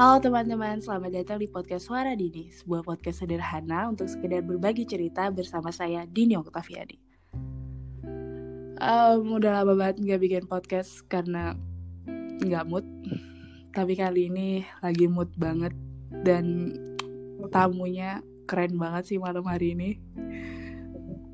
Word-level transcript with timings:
Halo 0.00 0.16
teman-teman, 0.16 0.80
selamat 0.80 1.12
datang 1.12 1.36
di 1.36 1.44
podcast 1.44 1.84
Suara 1.84 2.16
Dini, 2.16 2.48
sebuah 2.48 2.88
podcast 2.88 3.20
sederhana 3.20 3.84
untuk 3.84 4.08
sekedar 4.08 4.40
berbagi 4.40 4.88
cerita 4.88 5.28
bersama 5.28 5.68
saya 5.68 6.08
Dini 6.08 6.40
Oktaviani. 6.40 6.96
Um, 8.80 9.36
udah 9.36 9.60
lama 9.60 9.76
banget 9.76 10.00
nggak 10.00 10.20
bikin 10.24 10.44
podcast 10.48 11.04
karena 11.04 11.52
nggak 12.40 12.64
mood, 12.64 12.88
tapi 13.76 13.92
kali 13.92 14.32
ini 14.32 14.64
lagi 14.80 15.04
mood 15.04 15.36
banget 15.36 15.76
dan 16.24 16.72
tamunya 17.52 18.24
keren 18.48 18.80
banget 18.80 19.04
sih 19.04 19.20
malam 19.20 19.44
hari 19.44 19.76
ini. 19.76 20.00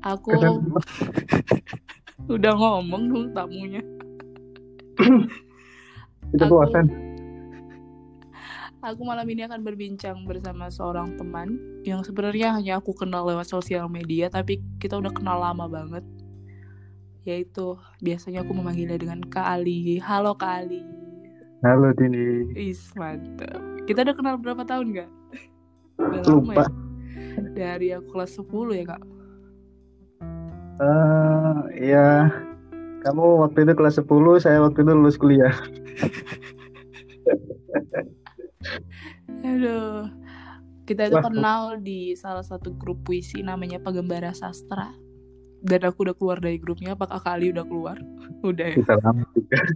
Aku 0.03 0.35
udah 2.35 2.51
ngomong 2.51 3.15
dong 3.15 3.31
tamunya. 3.31 3.79
Kita 6.35 6.51
Aku-. 6.51 6.67
Aku 8.77 9.01
malam 9.01 9.25
ini 9.25 9.41
akan 9.41 9.65
berbincang 9.65 10.21
bersama 10.29 10.69
seorang 10.69 11.17
teman 11.17 11.57
yang 11.81 12.05
sebenarnya 12.05 12.53
hanya 12.53 12.77
aku 12.77 12.93
kenal 12.93 13.25
lewat 13.25 13.49
sosial 13.49 13.89
media, 13.89 14.29
tapi 14.29 14.61
kita 14.77 15.01
udah 15.01 15.09
kenal 15.09 15.41
lama 15.41 15.65
banget. 15.65 16.05
Yaitu 17.25 17.73
biasanya 18.05 18.45
aku 18.45 18.53
memanggilnya 18.53 19.01
dengan 19.01 19.25
Kak 19.25 19.49
Ali. 19.49 19.97
Halo 19.97 20.37
Kak 20.37 20.61
Ali. 20.61 20.85
Halo 21.65 21.89
Dini. 21.97 22.53
Is 22.53 22.93
mantap. 22.93 23.57
Kita 23.89 24.05
udah 24.05 24.13
kenal 24.13 24.37
berapa 24.37 24.61
tahun 24.61 24.93
gak? 24.93 25.09
Udah 25.97 26.21
Lupa. 26.29 26.53
ya? 26.53 26.69
Dari 27.57 27.87
aku 27.97 28.13
kelas 28.13 28.37
10 28.37 28.77
ya 28.77 28.85
kak. 28.93 29.01
Eh, 30.77 31.53
ya, 31.89 32.29
kamu 33.01 33.41
waktu 33.41 33.65
itu 33.65 33.73
kelas 33.73 33.97
10, 34.05 34.37
saya 34.37 34.61
waktu 34.61 34.85
itu 34.85 34.91
lulus 34.93 35.17
kuliah. 35.17 35.53
Aduh. 39.47 40.11
Kita 40.87 41.11
itu 41.11 41.19
Wah. 41.19 41.27
kenal 41.27 41.61
di 41.83 42.15
salah 42.15 42.43
satu 42.43 42.71
grup 42.71 43.03
puisi 43.03 43.43
namanya 43.43 43.83
Pagembara 43.83 44.31
Sastra. 44.31 44.95
Dan 45.59 45.83
aku 45.83 46.07
udah 46.07 46.15
keluar 46.15 46.39
dari 46.39 46.55
grupnya. 46.55 46.95
Apakah 46.95 47.19
Kak 47.19 47.35
Ali 47.35 47.51
udah 47.51 47.67
keluar? 47.67 47.99
Udah 48.47 48.71
ya. 48.71 48.75
Kita 48.79 48.95
lama 49.03 49.27
juga. 49.35 49.59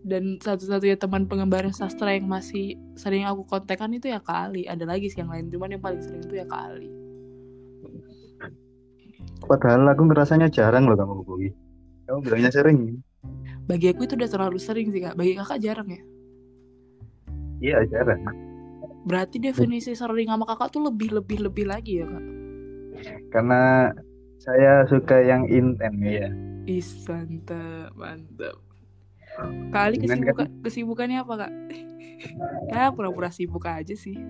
Dan 0.00 0.40
satu-satunya 0.40 0.96
teman 0.96 1.28
pengembara 1.28 1.68
sastra 1.76 2.16
yang 2.16 2.24
masih 2.24 2.80
sering 2.96 3.28
aku 3.28 3.44
kontekan 3.44 3.92
itu 3.92 4.08
ya 4.08 4.16
Kak 4.16 4.48
Ali. 4.48 4.64
Ada 4.64 4.88
lagi 4.88 5.12
sih 5.12 5.20
yang 5.20 5.28
lain, 5.28 5.52
cuman 5.52 5.76
yang 5.76 5.82
paling 5.84 6.00
sering 6.00 6.24
itu 6.24 6.40
ya 6.40 6.48
Kak 6.48 6.72
Ali. 6.72 6.88
Padahal 9.44 9.92
aku 9.92 10.08
ngerasanya 10.08 10.48
jarang 10.48 10.88
loh 10.88 10.96
kamu 10.96 11.20
hubungi. 11.20 11.52
Kamu 12.08 12.18
bilangnya 12.24 12.48
sering. 12.48 13.04
Bagi 13.70 13.94
aku 13.94 14.02
itu 14.02 14.18
udah 14.18 14.26
terlalu 14.26 14.58
sering 14.58 14.90
sih 14.90 14.98
Kak. 14.98 15.14
Bagi 15.14 15.38
kakak 15.38 15.62
jarang 15.62 15.86
ya. 15.86 16.02
Iya, 17.62 17.86
jarang. 17.86 18.18
Berarti 19.06 19.38
definisi 19.38 19.94
sering 19.94 20.26
sama 20.26 20.42
kakak 20.42 20.74
tuh 20.74 20.90
lebih-lebih-lebih 20.90 21.70
lagi 21.70 22.02
ya 22.02 22.06
Kak. 22.10 22.24
Karena 23.30 23.94
saya 24.42 24.82
suka 24.90 25.22
yang 25.22 25.46
inten 25.46 26.02
ya. 26.02 26.26
Ih, 26.66 26.82
mantap, 27.06 27.94
mantap. 27.94 28.58
Kak 29.70 29.82
Ali 29.86 30.02
Dengan 30.02 30.18
kesibukan, 30.26 30.48
kesibukannya 30.66 31.22
apa 31.22 31.46
Kak? 31.46 31.52
ya 32.74 32.90
pura-pura 32.90 33.30
sibuk 33.30 33.62
aja 33.70 33.94
sih. 33.94 34.18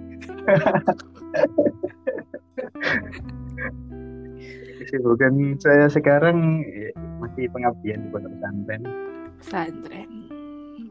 Kesibukan 4.81 5.57
saya 5.61 5.89
sekarang 5.89 6.61
ya, 6.65 6.93
masih 7.25 7.49
pengabdian 7.53 8.05
di 8.05 8.09
pondok 8.13 8.33
pesantren. 8.37 9.10
Pesantren. 9.41 10.11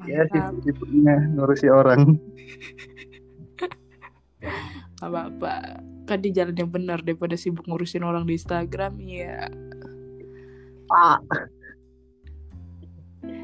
Ya, 0.09 0.25
sibuk-sibuknya 0.33 1.16
ngurusi 1.38 1.69
orang. 1.69 2.17
Gak 4.99 5.05
apa-apa. 5.05 5.86
Kan 6.10 6.20
di 6.26 6.33
jalan 6.33 6.58
yang 6.58 6.71
benar 6.73 6.99
daripada 7.05 7.37
sibuk 7.37 7.64
ngurusin 7.70 8.02
orang 8.02 8.26
di 8.26 8.33
Instagram 8.36 8.98
ya. 9.05 9.45
Pak. 10.89 11.21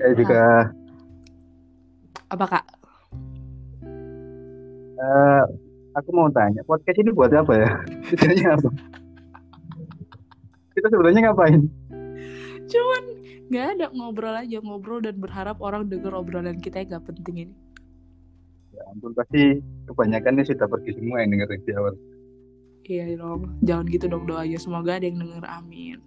Saya 0.02 0.14
juga 0.18 0.42
Apa 2.34 2.46
Kak? 2.50 2.66
eh, 4.96 5.44
aku 5.94 6.10
mau 6.16 6.32
tanya, 6.34 6.66
podcast 6.66 6.98
ini 6.98 7.14
buat 7.14 7.30
apa 7.32 7.54
ya? 7.54 7.70
Tujuannya 8.10 8.48
apa? 8.58 8.70
Kita 10.74 10.88
sebenarnya 10.90 11.22
ngapain? 11.30 11.62
Cuman 12.66 13.04
nggak 13.50 13.66
ada 13.78 13.86
ngobrol 13.94 14.34
aja 14.34 14.58
ngobrol 14.58 15.00
dan 15.06 15.22
berharap 15.22 15.62
orang 15.62 15.86
denger 15.86 16.14
obrolan 16.18 16.58
kita 16.58 16.82
yang 16.82 16.98
gak 16.98 17.06
penting 17.14 17.50
ini. 17.50 17.56
Ya 18.74 18.84
ampun, 18.92 19.14
pasti 19.16 19.62
kebanyakan 19.88 20.42
nih 20.42 20.46
sudah 20.52 20.68
pergi 20.68 20.92
semua 20.98 21.24
yang 21.24 21.38
dengerin 21.38 21.62
di 21.64 21.74
awal. 21.78 21.96
Iya 22.86 23.04
dong, 23.18 23.42
jangan 23.66 23.86
gitu 23.90 24.06
dong 24.06 24.26
doanya. 24.30 24.60
Semoga 24.62 24.98
ada 24.98 25.06
yang 25.08 25.18
denger. 25.22 25.46
Amin. 25.48 25.98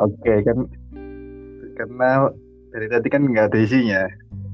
Oke, 0.00 0.32
kan 0.44 0.58
karena 1.76 2.28
dari 2.72 2.86
tadi 2.88 3.08
kan 3.08 3.22
nggak 3.24 3.52
ada 3.52 3.58
isinya. 3.60 4.02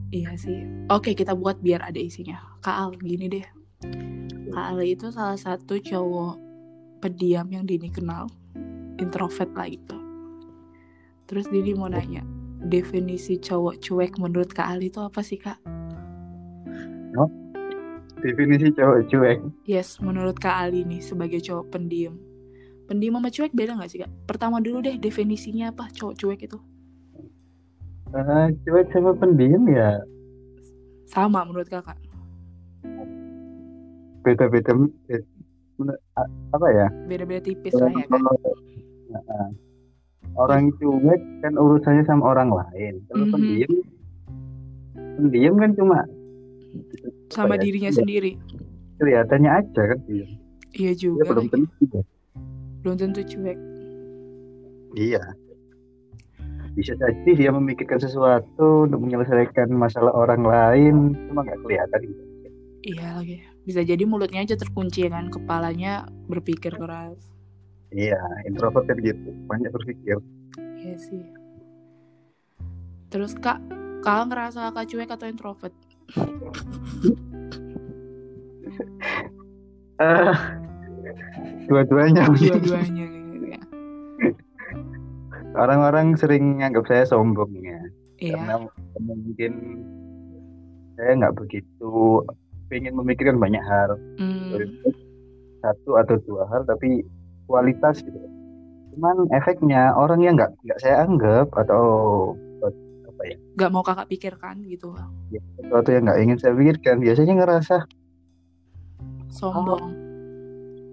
Iya 0.08 0.32
sih. 0.40 0.64
Oke 0.88 1.12
kita 1.12 1.36
buat 1.36 1.60
biar 1.60 1.84
ada 1.84 2.00
isinya. 2.00 2.38
Kak 2.64 2.76
Al 2.76 2.90
gini 2.96 3.26
deh. 3.28 3.46
Kak 4.50 4.64
Al 4.74 4.80
itu 4.82 5.12
salah 5.12 5.36
satu 5.36 5.76
cowok 5.78 6.40
pendiam 7.04 7.46
yang 7.52 7.68
Dini 7.68 7.92
kenal, 7.92 8.26
introvert 8.98 9.52
lah 9.54 9.68
gitu. 9.70 10.07
Terus 11.28 11.44
Dini 11.52 11.76
mau 11.76 11.92
nanya, 11.92 12.24
definisi 12.64 13.36
cowok 13.36 13.84
cuek 13.84 14.12
menurut 14.16 14.48
Kak 14.48 14.64
Al 14.64 14.80
itu 14.80 14.96
apa 15.04 15.20
sih 15.20 15.36
Kak? 15.36 15.60
Definisi 18.24 18.72
cowok 18.72 18.98
cuek. 19.12 19.38
Yes, 19.68 20.00
menurut 20.00 20.40
Kak 20.40 20.56
Ali 20.56 20.82
nih 20.88 21.04
sebagai 21.04 21.38
cowok 21.44 21.68
pendiam. 21.70 22.16
Pendiam 22.88 23.20
sama 23.20 23.28
cuek 23.28 23.52
beda 23.52 23.76
gak 23.76 23.92
sih 23.92 24.00
Kak? 24.00 24.10
Pertama 24.24 24.58
dulu 24.64 24.80
deh 24.80 24.96
definisinya 24.96 25.68
apa 25.70 25.92
cowok 25.92 26.16
cuek 26.16 26.40
itu? 26.48 26.58
Eh, 28.16 28.46
cuek 28.64 28.88
sama 28.88 29.12
pendiam 29.12 29.68
ya 29.68 30.00
Sama 31.04 31.44
menurut 31.44 31.68
Kakak. 31.68 32.00
beda-beda. 34.24 34.72
a- 36.16 36.32
Apa 36.52 36.68
ya? 36.72 36.88
Beda-beda 37.08 37.40
tipis 37.44 37.76
lah 37.76 37.92
ya 37.92 38.04
kan? 38.08 38.20
Nah, 39.08 39.48
orang 40.38 40.70
cuek 40.74 41.20
kan 41.42 41.52
urusannya 41.54 42.04
sama 42.04 42.30
orang 42.30 42.48
lain. 42.48 43.02
Kalau 43.08 43.26
Mhm. 43.26 43.32
pendiam, 43.34 43.72
pendiam 45.18 45.54
kan 45.56 45.70
cuma 45.74 45.98
Sama 47.28 47.54
ya, 47.56 47.60
dirinya 47.60 47.90
iya. 47.90 47.98
sendiri. 47.98 48.32
kelihatannya 48.98 49.50
aja 49.52 49.82
kan. 49.84 49.98
Iya 50.08 50.26
Dia 50.72 50.92
juga. 50.96 51.22
belum 51.24 51.46
tentu. 51.48 51.98
Belum 52.82 52.96
tentu 52.96 53.20
cuek. 53.22 53.58
Iya. 54.94 55.22
Bisa 56.72 56.94
jadi 56.94 57.30
dia 57.32 57.50
memikirkan 57.50 57.98
sesuatu 57.98 58.86
untuk 58.86 58.98
menyelesaikan 59.00 59.70
masalah 59.70 60.10
orang 60.10 60.42
lain, 60.42 60.94
cuma 61.26 61.42
nggak 61.42 61.58
kelihatan. 61.60 62.00
gitu. 62.04 62.22
Iya 62.88 63.18
lagi. 63.18 63.36
Bisa 63.62 63.82
jadi 63.82 64.02
mulutnya 64.02 64.42
aja 64.42 64.54
terkunci 64.54 65.04
ya 65.04 65.10
kan, 65.10 65.28
kepalanya 65.28 66.06
berpikir 66.26 66.72
keras. 66.72 67.18
Iya, 67.88 68.20
introvert 68.44 68.84
kan 68.84 68.98
gitu, 69.00 69.30
banyak 69.48 69.72
berpikir. 69.72 70.20
Iya 70.76 70.94
sih. 71.00 71.24
Terus 73.08 73.32
Kak, 73.34 73.56
Kakak 74.04 74.28
ngerasa 74.28 74.68
Kakak 74.68 74.86
cuek 74.92 75.10
atau 75.10 75.26
introvert? 75.26 75.74
Eh, 79.98 80.34
dua-duanya. 81.66 82.30
Dua-duanya 82.30 83.04
gitu 83.10 83.46
ya. 83.50 83.58
Orang-orang 85.58 86.14
sering 86.14 86.62
nganggap 86.62 86.86
saya 86.86 87.02
sombong 87.02 87.50
ya, 87.58 87.82
Iya. 88.22 88.38
karena 88.38 88.54
mungkin 89.02 89.52
saya 90.94 91.18
nggak 91.18 91.34
begitu 91.34 92.22
pengen 92.70 92.94
memikirkan 92.94 93.42
banyak 93.42 93.58
hal, 93.58 93.98
Hmm, 94.22 94.70
satu 95.66 95.98
atau 95.98 96.14
dua 96.22 96.46
hal, 96.46 96.62
tapi 96.62 97.02
kualitas 97.48 98.04
gitu. 98.04 98.18
Cuman 98.94 99.26
efeknya 99.32 99.96
orang 99.96 100.20
yang 100.20 100.36
nggak 100.36 100.52
nggak 100.62 100.78
saya 100.84 101.08
anggap 101.08 101.48
atau 101.56 101.82
apa 103.08 103.22
ya, 103.34 103.36
gak 103.58 103.70
mau 103.74 103.82
kakak 103.82 104.06
pikirkan 104.14 104.62
gitu. 104.70 104.94
ya, 105.34 105.42
sesuatu 105.58 105.90
yang 105.90 106.06
nggak 106.06 106.20
ingin 106.22 106.38
saya 106.38 106.54
pikirkan, 106.54 107.02
biasanya 107.02 107.34
ngerasa 107.42 107.76
Sombong. 109.28 109.92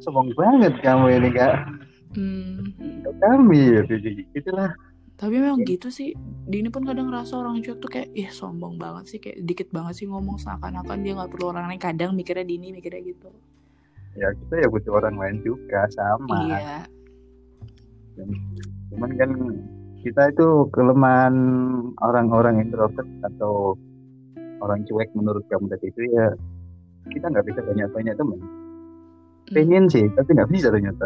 sombong 0.04 0.30
banget 0.34 0.74
kamu 0.82 1.22
ini 1.22 1.30
kak. 1.32 1.56
Hmm. 2.16 2.72
Kami 3.22 3.60
ya, 3.78 3.82
itulah. 4.34 4.72
Tapi 5.16 5.40
memang 5.40 5.64
gitu 5.64 5.88
sih. 5.88 6.12
Dini 6.46 6.68
pun 6.68 6.84
kadang 6.84 7.08
ngerasa 7.08 7.40
orang 7.40 7.64
cuek 7.64 7.80
tuh 7.80 7.88
kayak, 7.88 8.12
ih 8.12 8.28
sombong 8.28 8.76
banget 8.76 9.06
sih, 9.08 9.20
kayak 9.24 9.40
dikit 9.48 9.68
banget 9.72 10.04
sih 10.04 10.08
ngomong 10.12 10.36
seakan-akan 10.36 11.00
dia 11.00 11.16
nggak 11.16 11.32
perlu 11.32 11.56
orang 11.56 11.72
lain. 11.72 11.80
Kadang 11.80 12.12
mikirnya 12.12 12.44
Dini 12.44 12.76
mikirnya 12.76 13.02
gitu. 13.06 13.32
Ya 14.16 14.32
kita 14.32 14.54
ya 14.64 14.68
butuh 14.72 14.94
orang 14.96 15.16
lain 15.20 15.38
juga 15.44 15.88
sama. 15.92 16.40
Iya. 16.48 16.88
Cuman 18.96 19.12
kan 19.20 19.32
kita 20.06 20.32
itu 20.32 20.70
kelemahan 20.72 21.36
orang-orang 22.00 22.62
introvert 22.62 23.10
atau 23.26 23.76
orang 24.62 24.86
cuek 24.86 25.10
menurut 25.18 25.44
kamu 25.50 25.66
tadi 25.74 25.90
itu 25.90 26.02
ya 26.14 26.30
kita 27.10 27.26
nggak 27.30 27.46
bisa 27.50 27.60
banyak-banyak 27.66 28.14
teman 28.14 28.40
pengen 29.50 29.86
sih 29.90 30.06
tapi 30.14 30.30
nggak 30.34 30.50
bisa 30.50 30.74
ternyata 30.74 31.06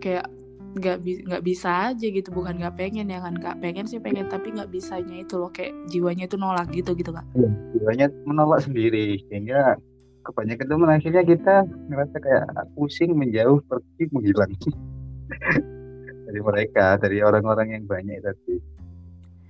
kayak 0.00 0.28
nggak 0.70 1.02
bi 1.02 1.18
nggak 1.26 1.42
bisa 1.42 1.90
aja 1.90 2.06
gitu 2.06 2.30
bukan 2.30 2.56
nggak 2.62 2.78
pengen 2.78 3.10
ya 3.10 3.18
kan 3.18 3.34
kak 3.36 3.58
pengen 3.58 3.90
sih 3.90 3.98
pengen 3.98 4.30
tapi 4.30 4.54
nggak 4.54 4.70
bisanya 4.70 5.18
itu 5.18 5.34
loh 5.34 5.50
kayak 5.50 5.74
jiwanya 5.90 6.30
itu 6.30 6.38
nolak 6.38 6.70
gitu 6.70 6.94
gitu 6.94 7.10
kak 7.10 7.26
Iya, 7.34 7.50
jiwanya 7.74 8.06
menolak 8.22 8.62
sendiri 8.62 9.18
sehingga 9.26 9.80
kebanyakan 10.24 10.66
teman 10.68 10.90
akhirnya 10.92 11.22
kita 11.24 11.64
ngerasa 11.88 12.16
kayak 12.20 12.46
pusing 12.76 13.16
menjauh 13.16 13.60
pergi 13.66 14.04
menghilang. 14.12 14.52
Dari 16.30 16.40
mereka 16.46 16.94
dari 16.94 17.18
orang-orang 17.26 17.74
yang 17.74 17.84
banyak 17.90 18.22
tadi. 18.22 18.62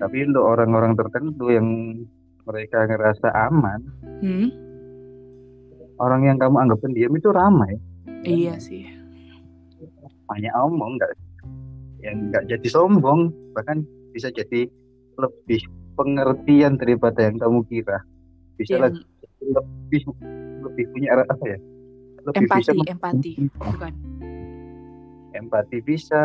Tapi 0.01 0.17
untuk 0.25 0.49
orang-orang 0.49 0.97
tertentu 0.97 1.53
yang 1.53 1.69
mereka 2.49 2.89
ngerasa 2.89 3.29
aman 3.53 3.85
hmm? 4.25 4.49
orang 6.01 6.25
yang 6.25 6.41
kamu 6.41 6.57
anggap 6.57 6.81
pendiam 6.81 7.13
itu 7.13 7.29
ramai. 7.29 7.77
Iya 8.25 8.57
sih. 8.57 8.89
Banyak 10.25 10.53
omong 10.57 10.97
nggak 10.97 11.11
yang 12.01 12.33
nggak 12.33 12.49
jadi 12.49 12.69
sombong 12.73 13.29
bahkan 13.53 13.85
bisa 14.17 14.33
jadi 14.33 14.65
lebih 15.21 15.61
pengertian 16.01 16.81
daripada 16.81 17.29
yang 17.29 17.37
kamu 17.37 17.61
kira. 17.69 18.01
Bisa 18.57 18.81
yang 18.81 18.89
lagi 18.89 19.05
lebih 19.45 20.03
lebih 20.61 20.85
punya 20.93 21.09
apa 21.25 21.45
ya? 21.45 21.59
Lebih 22.29 22.47
bisa 22.47 22.71
empati 22.71 22.77
mem- 22.77 22.91
empati 22.93 23.33
bukan? 23.57 23.93
Empati 25.33 25.79
bisa. 25.85 26.23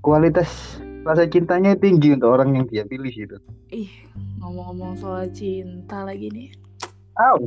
Kualitas 0.00 0.78
rasa 1.02 1.26
cintanya 1.26 1.74
tinggi 1.74 2.14
untuk 2.14 2.30
orang 2.38 2.54
yang 2.54 2.66
dia 2.70 2.86
pilih 2.86 3.10
gitu. 3.10 3.36
Ih 3.74 3.90
ngomong-ngomong 4.38 4.94
soal 4.94 5.26
cinta 5.34 6.06
lagi 6.06 6.30
nih. 6.30 6.54
Aw, 7.18 7.38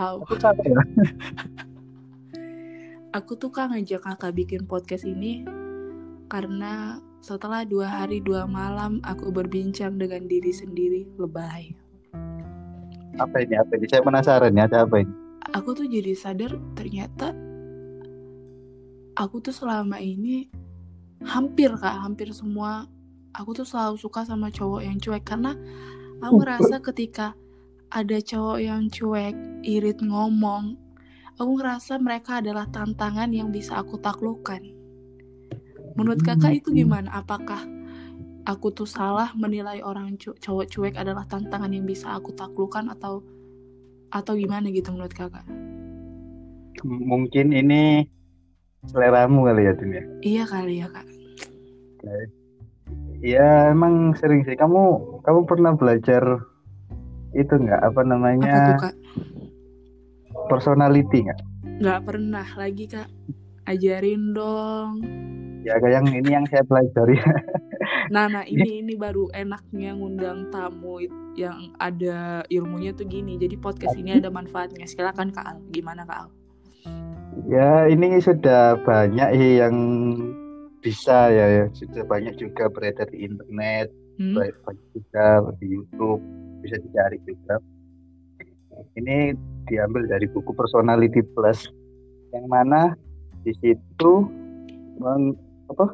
Au. 0.00 0.24
aku 0.24 0.34
capek. 0.40 0.64
Ya. 0.64 0.80
aku 3.10 3.34
tuh 3.34 3.50
kan 3.50 3.74
ngajak 3.74 4.00
kakak 4.06 4.32
bikin 4.34 4.62
podcast 4.64 5.02
ini 5.02 5.42
karena 6.30 7.02
setelah 7.20 7.66
dua 7.66 7.90
hari 7.90 8.22
dua 8.22 8.46
malam 8.46 9.02
aku 9.02 9.34
berbincang 9.34 9.98
dengan 9.98 10.24
diri 10.30 10.54
sendiri 10.54 11.04
lebay 11.18 11.74
apa 13.20 13.44
ini 13.44 13.54
apa 13.60 13.76
ini? 13.76 13.86
Saya 13.86 14.02
penasaran 14.02 14.56
ya 14.56 14.64
ada 14.64 14.88
apa 14.88 15.04
ini? 15.04 15.12
Aku 15.52 15.76
tuh 15.76 15.84
jadi 15.84 16.16
sadar 16.16 16.56
ternyata 16.72 17.36
aku 19.18 19.44
tuh 19.44 19.52
selama 19.52 20.00
ini 20.00 20.48
hampir 21.20 21.68
kak 21.76 22.00
hampir 22.00 22.32
semua 22.32 22.88
aku 23.36 23.52
tuh 23.52 23.66
selalu 23.68 24.00
suka 24.00 24.24
sama 24.24 24.48
cowok 24.48 24.80
yang 24.80 24.96
cuek. 24.96 25.24
Karena 25.28 25.52
aku 26.24 26.40
ngerasa 26.40 26.80
ketika 26.90 27.36
ada 27.92 28.16
cowok 28.18 28.58
yang 28.64 28.88
cuek 28.88 29.34
irit 29.66 30.00
ngomong 30.00 30.78
aku 31.40 31.56
ngerasa 31.56 31.96
mereka 31.96 32.44
adalah 32.44 32.68
tantangan 32.68 33.32
yang 33.32 33.48
bisa 33.48 33.80
aku 33.80 33.96
taklukkan. 33.96 34.60
Menurut 35.96 36.20
kakak 36.20 36.60
itu 36.60 36.84
gimana? 36.84 37.08
Apakah 37.16 37.64
aku 38.42 38.70
tuh 38.70 38.84
salah 38.84 39.30
menilai 39.32 39.80
orang 39.80 40.16
cu- 40.16 40.34
cowok 40.34 40.66
cuek 40.66 40.94
adalah 40.96 41.24
tantangan 41.24 41.68
yang 41.68 41.84
bisa 41.84 42.12
aku 42.12 42.32
taklukkan 42.32 42.88
atau 42.88 43.20
atau 44.10 44.32
gimana 44.34 44.68
gitu 44.68 44.90
menurut 44.90 45.12
kakak 45.12 45.44
M- 46.80 47.04
mungkin 47.04 47.52
ini 47.52 48.08
seleramu 48.82 49.44
kali 49.44 49.62
ya 49.62 49.72
dunia 49.72 50.02
Iya 50.20 50.44
kali 50.44 50.80
ya 50.80 50.88
kak. 50.88 51.06
ya 53.20 53.68
emang 53.68 54.16
sering 54.16 54.40
sih 54.42 54.56
kamu 54.56 54.80
kamu 55.20 55.40
pernah 55.44 55.76
belajar 55.76 56.24
itu 57.32 57.52
nggak 57.52 57.76
apa 57.78 57.92
Apa 57.92 58.00
tuh 58.00 58.08
namanya 58.08 58.56
kak? 58.80 58.94
personality 60.48 61.22
nggak 61.22 61.40
Gak 61.80 62.00
pernah 62.04 62.44
lagi 62.56 62.84
kak. 62.86 63.08
Ajarin 63.64 64.32
dong. 64.32 65.00
ya 65.62 65.76
kayak 65.76 65.92
yang 65.92 66.06
ini 66.10 66.30
yang 66.32 66.44
saya 66.48 66.64
pelajari 66.64 67.20
Nah 68.10 68.26
nah 68.26 68.42
ini 68.42 68.82
ini 68.82 68.98
baru 68.98 69.30
enaknya 69.30 69.94
ngundang 69.94 70.50
tamu 70.50 70.98
yang 71.38 71.70
ada 71.78 72.42
ilmunya 72.50 72.90
tuh 72.90 73.06
gini. 73.06 73.38
Jadi 73.38 73.54
podcast 73.54 73.94
ini 73.94 74.18
ada 74.18 74.28
manfaatnya. 74.28 74.84
Silakan 74.84 75.30
kak 75.30 75.46
Al. 75.46 75.58
Gimana 75.70 76.02
kak 76.02 76.26
Al? 76.26 76.28
Ya, 77.46 77.86
ini 77.86 78.18
sudah 78.18 78.82
banyak 78.82 79.30
yang 79.38 79.76
bisa 80.82 81.30
ya, 81.30 81.46
ya. 81.46 81.64
Sudah 81.70 82.02
banyak 82.02 82.34
juga 82.36 82.66
beredar 82.66 83.06
di 83.14 83.22
internet, 83.24 83.94
Hmm? 84.20 84.36
banyak 84.36 84.86
juga 84.92 85.48
di 85.56 85.80
YouTube, 85.80 86.20
bisa 86.60 86.76
dicari 86.76 87.16
juga. 87.24 87.56
Ini 89.00 89.32
diambil 89.64 90.04
dari 90.12 90.28
buku 90.28 90.52
Personality 90.52 91.24
Plus, 91.32 91.64
yang 92.36 92.44
mana 92.52 92.92
di 93.48 93.56
situ 93.64 94.12
meng, 95.00 95.32
apa, 95.72 95.88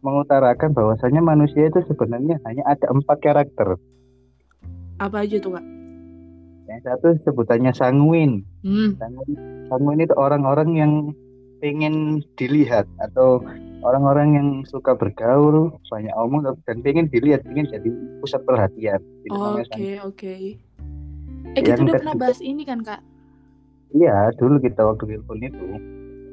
mengutarakan 0.00 0.72
bahwasanya 0.72 1.20
manusia 1.20 1.68
itu 1.68 1.80
sebenarnya 1.84 2.40
hanya 2.48 2.64
ada 2.64 2.88
empat 2.88 3.20
karakter. 3.20 3.76
Apa 5.00 5.24
aja 5.24 5.36
tuh 5.40 5.56
kak? 5.56 5.64
Yang 6.68 6.80
satu 6.86 7.08
sebutannya 7.26 7.72
sanguin, 7.74 8.46
Hmm. 8.62 8.94
Sanguin, 8.96 9.34
sanguin 9.66 10.04
itu 10.04 10.14
orang-orang 10.14 10.70
yang 10.76 10.92
pengen 11.58 12.20
dilihat 12.36 12.88
atau 13.00 13.40
orang-orang 13.80 14.28
yang 14.36 14.48
suka 14.68 14.92
bergaul, 14.94 15.72
banyak 15.88 16.12
omong 16.14 16.44
dan 16.64 16.78
pengen 16.80 17.08
dilihat, 17.08 17.42
pengen 17.44 17.66
jadi 17.68 17.88
pusat 18.20 18.40
perhatian. 18.44 19.00
Itu 19.24 19.34
namanya 19.34 19.66
Oke 19.66 19.72
sanguin. 19.72 19.98
oke. 20.04 20.34
Eh 21.50 21.60
kita 21.60 21.74
Yang 21.74 21.84
udah 21.90 21.94
pernah 21.98 22.14
bahas 22.16 22.38
ini 22.38 22.62
kan 22.62 22.80
kak? 22.80 23.00
Iya, 23.90 24.30
dulu 24.38 24.62
kita 24.62 24.86
waktu 24.86 25.02
telepon 25.18 25.42
itu. 25.42 25.66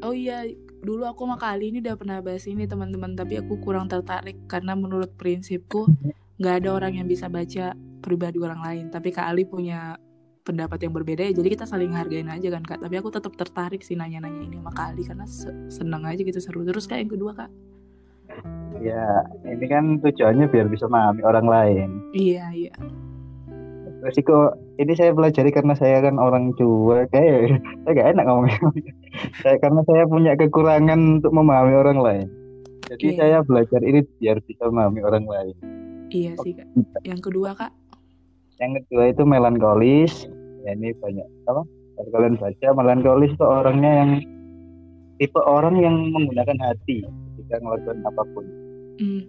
Oh 0.05 0.13
iya, 0.13 0.45
dulu 0.81 1.03
aku 1.09 1.25
sama 1.25 1.37
kali 1.37 1.73
ini 1.73 1.77
udah 1.83 1.95
pernah 1.97 2.19
bahas 2.21 2.45
ini 2.45 2.69
teman-teman, 2.69 3.17
tapi 3.17 3.39
aku 3.41 3.59
kurang 3.59 3.89
tertarik 3.89 4.37
karena 4.45 4.77
menurut 4.77 5.13
prinsipku 5.17 5.89
nggak 6.37 6.55
ada 6.63 6.69
orang 6.69 6.93
yang 7.01 7.07
bisa 7.09 7.27
baca 7.27 7.73
pribadi 8.01 8.37
orang 8.37 8.61
lain. 8.61 8.85
Tapi 8.93 9.09
Kak 9.09 9.27
Ali 9.27 9.43
punya 9.43 9.97
pendapat 10.47 10.79
yang 10.87 10.95
berbeda 10.95 11.27
ya, 11.27 11.33
jadi 11.35 11.59
kita 11.59 11.65
saling 11.67 11.91
hargain 11.91 12.31
aja 12.31 12.47
kan 12.53 12.63
Kak. 12.63 12.79
Tapi 12.79 12.95
aku 12.95 13.09
tetap 13.11 13.33
tertarik 13.35 13.83
sih 13.83 13.99
nanya-nanya 13.99 14.47
ini 14.47 14.55
sama 14.61 14.71
Kak 14.71 14.87
Ali 14.95 15.03
karena 15.03 15.25
se- 15.27 15.57
seneng 15.67 16.07
aja 16.07 16.21
gitu 16.23 16.39
seru. 16.39 16.63
Terus 16.63 16.87
Kak 16.87 17.03
yang 17.03 17.11
kedua 17.11 17.35
Kak? 17.35 17.51
Ya, 18.77 19.25
ini 19.43 19.65
kan 19.65 19.97
tujuannya 19.99 20.45
biar 20.53 20.69
bisa 20.69 20.85
memahami 20.85 21.21
orang 21.25 21.47
lain. 21.49 21.89
Iya 22.13 22.45
iya. 22.53 22.73
Resiko 23.97 24.53
ini 24.77 24.93
saya 24.93 25.09
pelajari 25.09 25.49
karena 25.49 25.73
saya 25.73 26.05
kan 26.05 26.21
orang 26.21 26.53
cuek, 26.53 27.09
kayak 27.09 27.57
saya 27.83 27.91
gak 27.97 28.09
enak 28.13 28.25
ngomongnya. 28.29 28.59
saya 29.41 29.57
karena 29.57 29.81
saya 29.89 30.03
punya 30.05 30.33
kekurangan 30.37 31.21
untuk 31.21 31.33
memahami 31.33 31.73
orang 31.73 31.99
lain. 31.99 32.27
Jadi 32.87 33.05
Iya. 33.13 33.17
saya 33.19 33.37
belajar 33.43 33.81
ini 33.83 33.99
biar 34.21 34.37
bisa 34.45 34.69
memahami 34.69 35.01
orang 35.03 35.25
lain. 35.27 35.55
Iya 36.07 36.31
sih 36.39 36.55
Kak. 36.55 36.67
Yang 37.03 37.21
kedua 37.27 37.51
Kak? 37.57 37.73
Yang 38.61 38.85
kedua 38.85 39.03
itu 39.11 39.23
melankolis. 39.27 40.13
Ya 40.63 40.71
ini 40.71 40.95
banyak 40.95 41.27
apa? 41.51 41.67
Kalau 41.97 42.09
kalian 42.13 42.37
baca 42.37 42.67
melankolis 42.77 43.33
itu 43.33 43.43
orangnya 43.43 43.91
yang 44.05 44.11
tipe 45.17 45.41
orang 45.41 45.75
yang 45.81 45.95
menggunakan 46.13 46.57
hati 46.61 47.01
ketika 47.35 47.57
melakukan 47.65 47.97
apa 48.05 48.23
pun. 48.31 48.45
Hmm. 49.01 49.21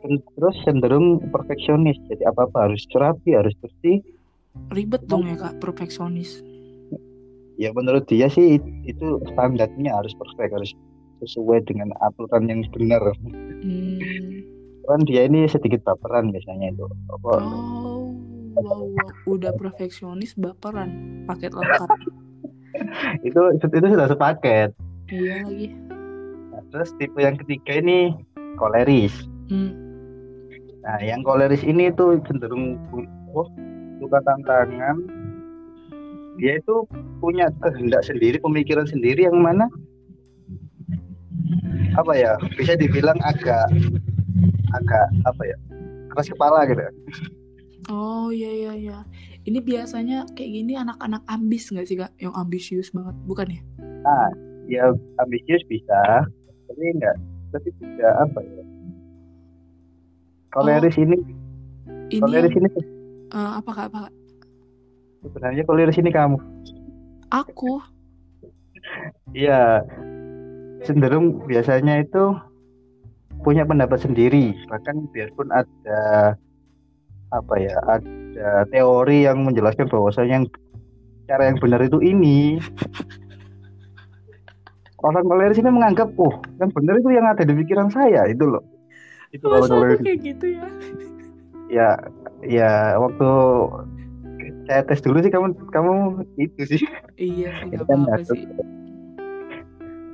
Terus 0.00 0.56
cenderung 0.62 1.18
perfeksionis. 1.34 1.98
Jadi 2.06 2.22
apa-apa 2.24 2.70
harus 2.70 2.86
rapi, 2.94 3.34
harus 3.34 3.54
bersih. 3.58 3.98
Ribet 4.70 5.06
dong 5.06 5.26
ya 5.26 5.36
Kak, 5.36 5.58
perfeksionis. 5.58 6.42
Ya 7.58 7.74
menurut 7.74 8.06
dia 8.06 8.30
sih 8.30 8.58
it- 8.58 8.70
itu 8.86 9.18
standarnya 9.34 9.90
harus 9.90 10.14
perfect, 10.14 10.54
harus 10.54 10.70
sesuai 11.18 11.66
dengan 11.66 11.90
aturan 11.98 12.46
yang 12.46 12.62
benar. 12.70 13.02
Hmm. 13.18 13.98
Kan 14.86 15.02
dia 15.04 15.26
ini 15.26 15.50
sedikit 15.50 15.82
baperan 15.82 16.30
biasanya 16.30 16.70
itu. 16.70 16.86
Apa, 17.10 17.42
Oh, 17.42 18.14
wow, 18.54 18.82
wow. 18.86 19.10
udah 19.26 19.52
perfeksionis 19.58 20.38
baperan, 20.38 20.90
paket 21.26 21.50
lengkap. 21.50 21.90
itu 23.26 23.40
itu 23.58 23.86
sudah 23.90 24.08
sepaket. 24.08 24.70
Iya 25.10 25.42
lagi. 25.42 25.68
Nah, 26.54 26.62
terus 26.70 26.94
tipe 26.96 27.18
yang 27.18 27.34
ketiga 27.36 27.82
ini 27.82 28.14
koleris. 28.54 29.12
Hmm. 29.50 29.87
Nah, 30.88 31.04
yang 31.04 31.20
koleris 31.20 31.60
ini 31.68 31.92
tuh 31.92 32.16
cenderung 32.24 32.80
oh, 33.36 33.44
suka 34.00 34.24
tantangan. 34.24 35.04
Dia 36.40 36.56
itu 36.56 36.88
punya 37.20 37.52
kehendak 37.60 38.08
sendiri, 38.08 38.40
pemikiran 38.40 38.88
sendiri 38.88 39.28
yang 39.28 39.36
mana 39.44 39.68
apa 41.92 42.12
ya 42.14 42.32
bisa 42.56 42.78
dibilang 42.78 43.18
agak 43.26 43.68
agak 44.70 45.06
apa 45.28 45.42
ya 45.44 45.56
keras 46.08 46.32
kepala 46.32 46.64
gitu. 46.64 46.80
Oh 47.92 48.32
iya 48.32 48.48
iya 48.48 48.72
iya. 48.72 48.98
Ini 49.44 49.60
biasanya 49.60 50.24
kayak 50.32 50.50
gini 50.56 50.72
anak-anak 50.72 51.20
ambis 51.28 51.68
nggak 51.68 51.84
sih 51.84 52.00
kak? 52.00 52.16
Yang 52.16 52.32
ambisius 52.32 52.88
banget, 52.96 53.16
bukan 53.28 53.46
ya? 53.52 53.60
Ya 54.68 54.84
ambisius 55.20 55.64
bisa, 55.68 56.24
tapi 56.64 56.82
enggak 56.96 57.16
tapi 57.52 57.72
juga 57.80 58.08
apa 58.20 58.40
ya 58.44 58.62
koleris 60.52 60.96
ini 60.96 61.16
Ini 62.08 62.20
koleris 62.24 62.52
yang, 62.52 62.64
ini 62.64 62.70
eh, 63.36 63.50
apa 63.60 63.70
kak? 63.72 63.84
Apa 63.92 63.98
kak? 64.08 64.12
sebenarnya 65.18 65.62
koleris 65.66 65.98
ini 66.00 66.10
kamu 66.14 66.38
Aku. 67.28 67.84
Iya, 69.36 69.84
cenderung 70.80 71.44
biasanya 71.44 72.00
itu 72.00 72.32
punya 73.44 73.68
pendapat 73.68 74.00
sendiri. 74.00 74.56
Bahkan 74.72 75.12
biarpun 75.12 75.52
ada 75.52 76.34
apa 77.28 77.54
ya, 77.60 77.76
ada 77.84 78.64
teori 78.72 79.28
yang 79.28 79.44
menjelaskan 79.44 79.92
bahwasanya 79.92 80.40
yang 80.40 80.46
cara 81.28 81.52
yang 81.52 81.60
benar 81.60 81.84
itu 81.84 82.00
ini. 82.00 82.56
Orang 84.98 85.28
koleris 85.28 85.60
ini 85.60 85.70
menganggap, 85.70 86.10
oh, 86.18 86.42
yang 86.58 86.74
benar 86.74 86.98
itu 86.98 87.10
yang 87.14 87.28
ada 87.28 87.44
di 87.44 87.54
pikiran 87.54 87.92
saya 87.92 88.26
itu 88.26 88.42
loh. 88.42 88.64
Itu 89.32 89.44
kalau 89.46 89.66
koleris. 89.68 90.00
kayak 90.02 90.20
gitu 90.24 90.46
ya? 90.56 90.66
Ya, 91.68 92.00
ya 92.40 92.96
waktu 92.96 93.28
saya 94.64 94.80
tes 94.88 95.04
dulu 95.04 95.20
sih 95.20 95.28
kamu 95.28 95.52
kamu 95.68 96.24
itu 96.40 96.60
sih. 96.64 96.80
Iya 97.20 97.52
sih, 97.68 97.76
kan 97.76 98.08
apa-apa 98.08 98.24
sih. 98.24 98.48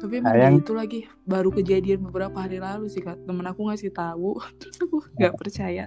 Tapi 0.02 0.12
emang 0.18 0.35
Sayang. 0.35 0.54
itu 0.59 0.73
lagi 0.75 1.00
baru 1.23 1.54
kejadian 1.54 2.11
beberapa 2.11 2.42
hari 2.42 2.59
lalu 2.59 2.90
sih 2.90 3.06
kak. 3.06 3.23
Temen 3.23 3.47
aku 3.47 3.71
ngasih 3.71 3.94
tahu, 3.94 4.35
terus 4.59 4.83
aku 4.83 4.99
nggak 5.14 5.35
percaya. 5.38 5.87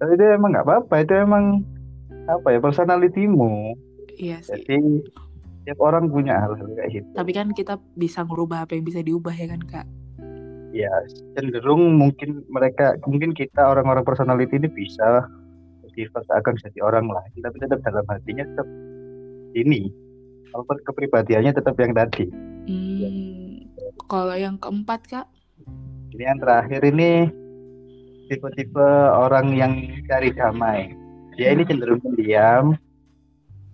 Tapi 0.00 0.10
itu 0.16 0.24
emang 0.24 0.56
nggak 0.56 0.64
apa-apa, 0.64 0.94
itu 1.04 1.12
emang 1.12 1.60
apa 2.26 2.56
ya 2.56 2.58
personalitimu. 2.64 3.76
Iya 4.16 4.40
sih. 4.40 4.64
Jadi 4.64 5.04
tiap 5.68 5.78
orang 5.84 6.08
punya 6.08 6.40
hal-hal 6.40 6.72
kayak 6.72 6.90
gitu. 6.90 7.08
Tapi 7.12 7.30
kan 7.36 7.52
kita 7.52 7.76
bisa 8.00 8.24
ngerubah 8.24 8.64
apa 8.64 8.80
yang 8.80 8.84
bisa 8.88 9.04
diubah 9.04 9.36
ya 9.36 9.46
kan 9.52 9.60
kak. 9.60 9.86
Ya 10.74 10.90
cenderung 11.38 11.96
mungkin 11.96 12.42
mereka, 12.50 12.98
mungkin 13.06 13.32
kita 13.32 13.62
orang-orang 13.62 14.02
personality 14.02 14.58
ini 14.58 14.68
bisa 14.70 15.26
sifat 15.96 16.28
akan 16.28 16.54
jadi 16.60 16.78
orang 16.84 17.08
lain, 17.08 17.36
tapi 17.40 17.56
tetap 17.62 17.80
dalam 17.82 18.04
hatinya 18.06 18.44
tetap 18.44 18.68
ini. 19.56 19.88
Walaupun 20.52 20.78
kepribadiannya 20.84 21.52
tetap 21.56 21.76
yang 21.80 21.92
tadi. 21.96 22.28
Hmm, 22.66 23.68
kalau 24.08 24.36
yang 24.36 24.56
keempat 24.60 25.00
kak, 25.08 25.26
Ini 26.16 26.32
yang 26.32 26.40
terakhir 26.40 26.80
ini 26.80 27.28
tipe-tipe 28.32 28.88
orang 29.12 29.52
yang 29.52 29.72
cari 30.08 30.32
damai. 30.32 30.92
Dia 31.36 31.52
ini 31.52 31.68
cenderung 31.68 32.00
pendiam, 32.00 32.72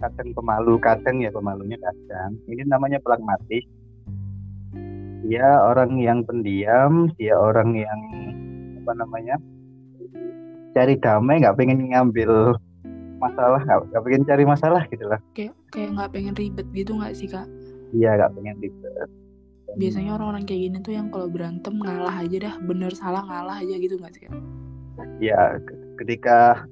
kadang 0.03 0.35
pemalu, 0.35 0.75
kadang 0.83 1.23
ya 1.23 1.31
pemalunya 1.31 1.79
kadang. 1.79 2.35
Ini 2.51 2.67
namanya 2.67 2.99
pragmatis. 2.99 3.63
Dia 5.23 5.49
orang 5.63 5.99
yang 6.03 6.27
pendiam, 6.27 7.11
dia 7.15 7.39
orang 7.39 7.79
yang 7.79 8.01
apa 8.83 8.93
namanya 8.99 9.37
cari 10.75 10.99
damai, 10.99 11.39
nggak 11.39 11.55
pengen 11.55 11.79
ngambil 11.95 12.59
masalah, 13.23 13.63
nggak 13.63 14.03
pengen 14.03 14.23
cari 14.27 14.45
masalah 14.45 14.83
gitu 14.91 15.07
lah. 15.07 15.23
kayak 15.39 15.55
kayak 15.71 15.95
nggak 15.95 16.11
pengen 16.11 16.35
ribet 16.35 16.67
gitu 16.75 16.99
nggak 16.99 17.15
sih 17.15 17.31
kak? 17.31 17.47
Dia 17.95 18.19
nggak 18.19 18.33
pengen 18.35 18.57
ribet. 18.59 19.09
Biasanya 19.73 20.11
orang-orang 20.19 20.45
kayak 20.45 20.61
gini 20.69 20.77
tuh 20.85 20.93
yang 20.93 21.09
kalau 21.09 21.31
berantem 21.31 21.75
ngalah 21.81 22.13
aja 22.21 22.37
dah, 22.51 22.55
bener 22.67 22.93
salah 22.93 23.25
ngalah 23.25 23.63
aja 23.63 23.75
gitu 23.79 23.97
nggak 23.97 24.13
sih 24.13 24.27
kak? 24.27 24.35
ya 25.19 25.57
ke- 25.63 25.79
ketika 26.03 26.67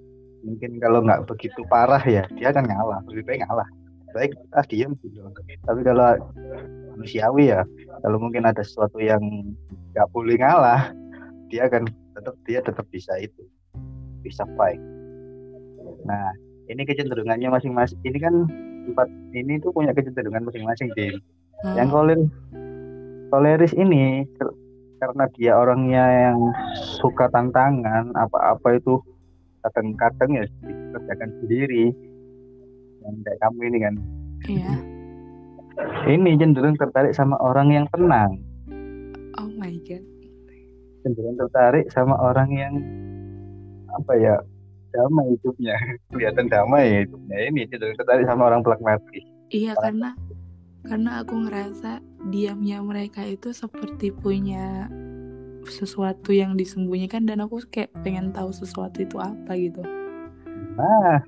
mungkin 0.45 0.81
kalau 0.81 1.01
nggak 1.05 1.25
begitu 1.29 1.61
parah 1.69 2.03
ya 2.05 2.25
dia 2.37 2.53
akan 2.53 2.65
ngalah 2.69 2.99
lebih 3.09 3.25
baik 3.27 3.41
ngalah 3.47 3.69
baik 4.13 4.33
ah 4.57 4.65
diam 4.67 4.97
gitu 5.05 5.23
tapi 5.65 5.81
kalau 5.87 6.19
manusiawi 6.97 7.55
ya 7.55 7.63
kalau 8.03 8.19
mungkin 8.19 8.45
ada 8.45 8.61
sesuatu 8.61 8.99
yang 8.99 9.23
nggak 9.95 10.09
boleh 10.13 10.37
ngalah 10.39 10.93
dia 11.51 11.67
akan 11.67 11.89
tetap 12.15 12.35
dia 12.47 12.61
tetap 12.63 12.87
bisa 12.93 13.13
itu 13.19 13.43
bisa 14.21 14.45
fight. 14.55 14.79
Nah 16.05 16.31
ini 16.69 16.85
kecenderungannya 16.87 17.51
masing-masing 17.51 17.99
ini 18.07 18.19
kan 18.21 18.35
empat 18.93 19.09
ini 19.35 19.59
tuh 19.59 19.75
punya 19.75 19.91
kecenderungan 19.97 20.47
masing-masing 20.47 20.93
Din 20.95 21.19
Oh, 21.61 21.77
yang 21.77 21.93
koleris 21.93 22.25
koleris 23.29 23.77
ini 23.77 24.25
karena 24.97 25.29
dia 25.37 25.53
orangnya 25.61 26.05
yang 26.09 26.41
suka 27.05 27.29
tantangan 27.29 28.17
apa-apa 28.17 28.81
itu 28.81 28.97
kadang-kadang 29.61 30.41
ya 30.41 30.45
dikerjakan 30.65 31.31
sendiri 31.45 31.93
kayak 33.03 33.39
kamu 33.41 33.61
ini 33.69 33.79
kan 33.81 33.95
iya. 34.49 34.73
ini 36.09 36.31
cenderung 36.39 36.77
tertarik 36.77 37.13
sama 37.17 37.37
orang 37.41 37.69
yang 37.73 37.87
tenang 37.93 38.41
Oh 39.39 39.49
my 39.57 39.73
god. 39.87 40.05
cenderung 41.07 41.37
tertarik 41.39 41.87
sama 41.93 42.19
orang 42.21 42.51
yang 42.53 42.75
apa 43.91 44.13
ya 44.19 44.37
damai 44.91 45.33
hidupnya 45.39 45.75
kelihatan 46.13 46.47
damai 46.51 47.07
hidupnya 47.07 47.37
ini 47.49 47.67
cenderung 47.71 47.97
tertarik 47.97 48.27
sama 48.29 48.51
orang 48.53 48.61
pragmatis 48.61 49.25
Iya 49.51 49.75
karena 49.75 50.15
karena 50.87 51.21
aku 51.21 51.35
ngerasa 51.45 51.99
diamnya 52.31 52.79
mereka 52.81 53.27
itu 53.27 53.51
seperti 53.51 54.15
punya 54.15 54.87
sesuatu 55.67 56.33
yang 56.33 56.57
disembunyikan 56.57 57.29
dan 57.29 57.45
aku 57.45 57.61
kayak 57.69 57.93
pengen 58.01 58.33
tahu 58.33 58.49
sesuatu 58.49 59.03
itu 59.05 59.21
apa 59.21 59.53
gitu. 59.61 59.85
Nah, 60.79 61.21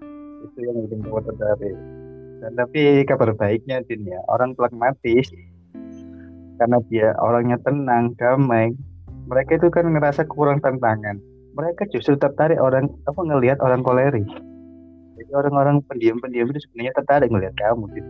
itu 0.43 0.59
yang 0.67 0.77
bikin 0.87 1.01
kamu 1.07 1.21
tertarik. 1.25 1.77
Dan 2.43 2.53
tapi 2.59 3.07
kabar 3.07 3.31
baiknya 3.39 3.87
Din 3.87 4.03
ya, 4.03 4.19
orang 4.27 4.59
pragmatis 4.59 5.31
karena 6.59 6.79
dia 6.91 7.15
orangnya 7.19 7.59
tenang, 7.63 8.15
damai, 8.19 8.75
mereka 9.27 9.59
itu 9.59 9.69
kan 9.71 9.87
ngerasa 9.91 10.27
kurang 10.27 10.59
tantangan. 10.63 11.19
Mereka 11.53 11.91
justru 11.93 12.17
tertarik 12.19 12.59
orang 12.59 12.91
apa 13.07 13.21
ngelihat 13.23 13.59
orang 13.63 13.85
koleris. 13.85 14.27
Jadi 15.19 15.31
orang-orang 15.37 15.85
pendiam-pendiam 15.87 16.49
itu 16.51 16.67
sebenarnya 16.67 16.93
tertarik 16.99 17.29
ngelihat 17.31 17.55
kamu. 17.61 17.85
Din. 17.93 18.07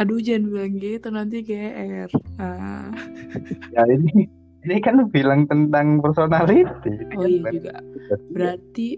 Aduh 0.00 0.20
jangan 0.22 0.48
bilang 0.48 0.72
gitu 0.80 1.08
nanti 1.12 1.36
GR. 1.44 2.08
Ah. 2.40 2.88
Ya 3.72 3.82
ini 3.88 4.28
ini 4.62 4.76
kan 4.78 5.02
bilang 5.10 5.44
tentang 5.50 6.00
personality. 6.00 6.64
Oh 7.18 7.24
kan 7.24 7.28
iya 7.28 7.40
bukan- 7.42 7.54
juga. 7.58 7.74
Berarti 8.32 8.88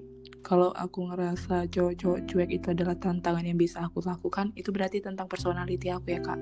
kalau 0.45 0.71
aku 0.77 1.09
ngerasa 1.09 1.65
cowok-cowok 1.73 2.21
cuek 2.29 2.51
itu 2.53 2.67
adalah 2.77 2.93
tantangan 3.01 3.49
yang 3.49 3.57
bisa 3.57 3.81
aku 3.81 4.05
lakukan, 4.05 4.53
itu 4.55 4.69
berarti 4.69 5.01
tentang 5.01 5.25
personality 5.25 5.89
aku 5.89 6.13
ya 6.13 6.21
kak. 6.21 6.37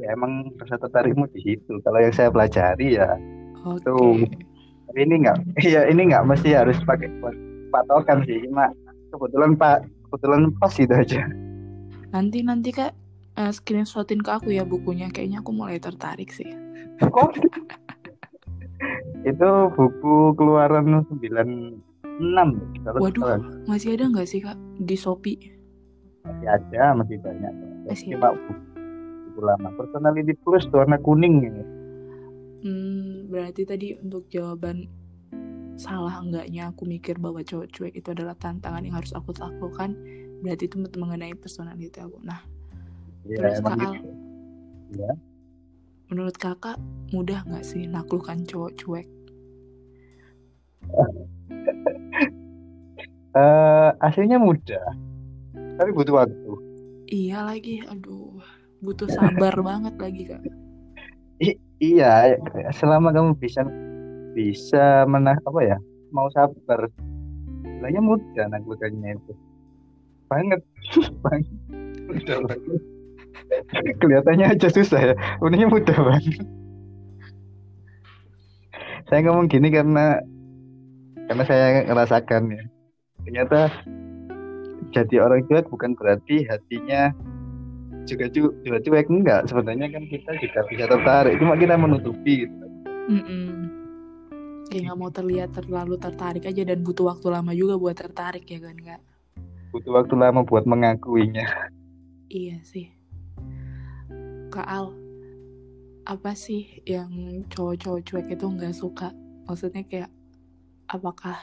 Iya, 0.00 0.16
emang 0.16 0.56
rasa 0.56 0.80
tertarikmu 0.80 1.28
di 1.36 1.40
situ. 1.44 1.76
Kalau 1.84 2.00
yang 2.00 2.14
saya 2.16 2.32
pelajari 2.32 2.96
ya 2.96 3.20
Oke. 3.68 3.84
Tuh. 3.84 4.24
Ini 4.96 5.14
nggak, 5.20 5.60
iya 5.68 5.84
ini 5.92 6.08
nggak 6.08 6.24
mesti 6.24 6.56
harus 6.56 6.80
pakai 6.88 7.12
patokan 7.68 8.24
sih, 8.24 8.40
cuma 8.48 8.72
kebetulan 9.12 9.52
pak, 9.52 9.84
kebetulan 10.08 10.48
pas 10.56 10.72
itu 10.80 10.94
aja. 10.96 11.28
Nanti 12.08 12.40
nanti 12.40 12.72
kak 12.72 12.96
eh, 13.36 13.52
screenshotin 13.52 14.24
ke 14.24 14.30
aku 14.32 14.48
ya 14.56 14.64
bukunya. 14.64 15.12
Kayaknya 15.12 15.44
aku 15.44 15.52
mulai 15.52 15.76
tertarik 15.76 16.32
sih. 16.32 16.48
Oh. 17.12 17.28
itu 19.28 19.50
buku 19.76 20.32
keluaran 20.38 21.04
96 21.04 21.87
kalau 22.82 22.98
Waduh. 23.00 23.22
salah. 23.22 23.40
Masih 23.64 23.94
ada 23.94 24.04
nggak 24.10 24.28
sih 24.28 24.40
kak 24.42 24.58
di 24.78 24.96
Shopee? 24.98 25.38
masih 26.20 26.48
ada, 26.50 26.82
masih 26.92 27.16
banyak. 27.22 27.52
Masih 27.88 28.12
cuma 28.12 28.36
buku, 28.36 28.52
lama. 29.40 29.68
Personality 29.72 30.34
Plus 30.36 30.66
tuh 30.68 30.82
warna 30.82 30.98
kuning 30.98 31.40
ini. 31.40 31.62
Hmm, 32.58 33.30
berarti 33.30 33.62
tadi 33.64 33.94
untuk 33.96 34.26
jawaban 34.28 34.90
salah 35.78 36.18
enggaknya 36.18 36.68
aku 36.68 36.84
mikir 36.84 37.16
bahwa 37.16 37.38
cowok 37.40 37.70
cuek 37.70 37.94
itu 37.94 38.08
adalah 38.10 38.34
tantangan 38.34 38.82
yang 38.82 38.98
harus 38.98 39.14
aku 39.14 39.30
lakukan. 39.38 39.94
Berarti 40.42 40.66
itu 40.66 40.76
mengenai 40.98 41.32
personality 41.32 41.96
aku. 41.96 42.18
Nah, 42.20 42.42
Ya, 43.24 43.36
terus 43.40 43.60
Kak 43.60 43.76
Al, 43.76 43.92
gitu. 43.92 44.10
Ya. 44.96 45.12
menurut 46.08 46.32
kakak 46.34 46.80
mudah 47.12 47.44
nggak 47.44 47.60
sih 47.60 47.84
naklukkan 47.84 48.40
cowok 48.44 48.72
cuek? 48.76 49.06
Eh, 53.38 53.88
aslinya 54.02 54.42
mudah, 54.42 54.82
tapi 55.78 55.94
butuh 55.94 56.26
waktu. 56.26 56.52
Iya 57.06 57.46
lagi, 57.46 57.86
aduh, 57.86 58.42
butuh 58.82 59.06
sabar 59.06 59.54
banget 59.68 59.94
lagi 59.94 60.22
kak. 60.26 60.42
Iya, 61.78 62.34
selama 62.74 63.14
kamu 63.14 63.38
bisa 63.38 63.62
bisa 64.34 65.06
menah 65.06 65.38
apa 65.46 65.60
ya, 65.62 65.78
mau 66.10 66.26
sabar, 66.34 66.90
sebenarnya 67.62 68.02
mudah 68.02 68.44
naklukannya 68.50 69.14
itu. 69.14 69.32
Banget, 70.26 70.60
banget. 71.22 71.54
Mudah 72.10 72.38
banget. 72.50 72.82
Kelihatannya 74.02 74.46
aja 74.50 74.68
susah 74.74 75.00
ya, 75.00 75.14
sebenarnya 75.38 75.68
mudah 75.70 75.98
banget. 76.02 76.42
Saya 79.06 79.20
ngomong 79.30 79.46
gini 79.46 79.70
karena 79.70 80.18
karena 81.30 81.44
saya 81.46 81.86
ngerasakan 81.86 82.42
ya. 82.50 82.64
Ternyata 83.28 83.68
jadi 84.88 85.20
orang 85.20 85.44
cuek 85.44 85.68
bukan 85.68 85.92
berarti 85.92 86.48
hatinya 86.48 87.12
juga 88.08 88.24
cu- 88.32 88.56
juga 88.64 88.80
cuek. 88.80 89.04
Enggak 89.12 89.52
sebenarnya 89.52 89.92
kan 89.92 90.08
kita 90.08 90.32
juga 90.40 90.60
bisa 90.64 90.84
tertarik 90.88 91.36
cuma 91.36 91.52
kita 91.60 91.76
menutupi 91.76 92.48
gitu. 92.48 92.64
Mm-mm. 93.12 93.68
kayak 94.68 94.84
nggak 94.84 95.00
mau 95.00 95.12
terlihat 95.12 95.52
terlalu 95.52 95.96
tertarik 96.00 96.44
aja 96.48 96.60
dan 96.60 96.80
butuh 96.84 97.12
waktu 97.12 97.28
lama 97.28 97.52
juga 97.52 97.76
buat 97.76 97.96
tertarik 98.00 98.48
ya 98.48 98.64
kan 98.64 98.76
kak? 98.80 99.00
Butuh 99.76 99.92
waktu 99.92 100.14
lama 100.16 100.40
buat 100.48 100.64
mengakuinya. 100.64 101.68
Iya 102.32 102.64
sih. 102.64 102.88
Kak 104.48 104.64
Al 104.64 104.96
apa 106.08 106.32
sih 106.32 106.80
yang 106.88 107.44
cowok-cowok 107.52 108.00
cuek 108.08 108.26
itu 108.32 108.44
nggak 108.48 108.72
suka? 108.72 109.12
Maksudnya 109.44 109.84
kayak 109.84 110.08
apakah 110.88 111.36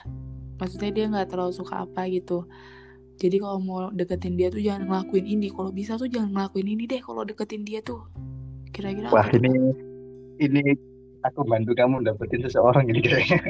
maksudnya 0.60 0.92
dia 0.92 1.06
nggak 1.12 1.28
terlalu 1.32 1.54
suka 1.56 1.84
apa 1.88 2.08
gitu. 2.12 2.48
Jadi 3.16 3.40
kalau 3.40 3.60
mau 3.64 3.88
deketin 3.96 4.36
dia 4.36 4.52
tuh 4.52 4.60
jangan 4.60 4.88
ngelakuin 4.92 5.26
ini. 5.26 5.48
Kalau 5.48 5.72
bisa 5.72 5.96
tuh 5.96 6.12
jangan 6.12 6.36
ngelakuin 6.36 6.68
ini 6.68 6.84
deh 6.84 7.00
kalau 7.00 7.24
deketin 7.24 7.64
dia 7.64 7.80
tuh. 7.80 8.04
Kira-kira 8.76 9.08
wah 9.08 9.24
apa? 9.24 9.40
ini 9.40 9.72
ini 10.44 10.76
aku 11.24 11.48
bantu 11.48 11.72
kamu 11.72 12.04
dapetin 12.04 12.44
seseorang 12.44 12.92
ini 12.92 13.00
kayaknya. 13.00 13.40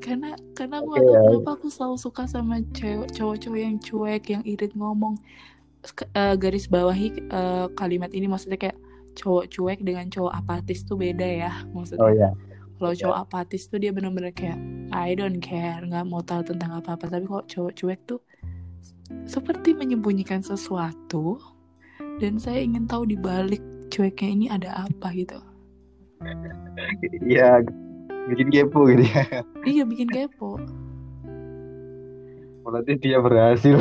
Karena 0.00 0.32
karena 0.56 0.80
aku 0.80 0.96
tahu 0.96 1.12
ya. 1.12 1.20
kenapa 1.22 1.50
aku 1.60 1.68
selalu 1.68 1.96
suka 2.00 2.24
sama 2.26 2.64
cowok-cowok 3.14 3.58
yang 3.60 3.76
cuek 3.78 4.24
yang 4.32 4.42
irit 4.48 4.72
ngomong. 4.74 5.20
Eh, 6.12 6.34
garis 6.36 6.66
bawahi 6.66 7.08
eh, 7.28 7.66
kalimat 7.76 8.10
ini. 8.14 8.26
Maksudnya 8.26 8.58
kayak 8.58 8.78
cowok 9.18 9.50
cuek 9.50 9.80
dengan 9.82 10.06
cowok 10.10 10.32
apatis 10.34 10.86
tuh 10.86 10.98
beda 10.98 11.26
ya 11.26 11.52
maksudnya. 11.74 12.04
Oh 12.04 12.12
ya 12.12 12.30
kalau 12.80 12.96
cowok 12.96 13.18
apatis 13.28 13.68
tuh 13.68 13.76
dia 13.76 13.92
bener-bener 13.92 14.32
kayak 14.32 14.56
I 14.88 15.12
don't 15.12 15.44
care 15.44 15.84
nggak 15.84 16.08
mau 16.08 16.24
tahu 16.24 16.48
tentang 16.48 16.80
apa-apa. 16.80 17.12
Tapi 17.12 17.28
kalau 17.28 17.44
cowok 17.44 17.72
cuek 17.76 18.00
tuh 18.08 18.20
seperti 19.28 19.76
menyembunyikan 19.76 20.40
sesuatu 20.40 21.36
dan 22.24 22.40
saya 22.40 22.64
ingin 22.64 22.88
tahu 22.88 23.04
di 23.04 23.20
balik 23.20 23.60
cueknya 23.92 24.28
ini 24.32 24.46
ada 24.48 24.88
apa 24.88 25.12
gitu. 25.12 25.36
Iya 27.20 27.60
bikin 28.32 28.48
kepo 28.48 28.88
gitu 28.88 29.04
ya. 29.04 29.44
Iya 29.68 29.84
bikin 29.84 30.08
kepo. 30.08 30.56
Berarti 32.64 32.96
dia 32.96 33.20
berhasil 33.20 33.76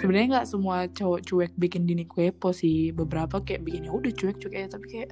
sebenarnya 0.00 0.28
nggak 0.38 0.48
semua 0.48 0.76
cowok 0.90 1.20
cuek 1.24 1.52
bikin 1.56 1.88
dini 1.88 2.04
kepo 2.04 2.50
sih. 2.50 2.90
Beberapa 2.92 3.40
kayak 3.42 3.62
bikin 3.66 3.88
ya 3.88 3.92
udah 3.92 4.12
cuek 4.12 4.36
cuek 4.40 4.54
aja. 4.54 4.76
Tapi 4.76 4.86
kayak 4.86 5.10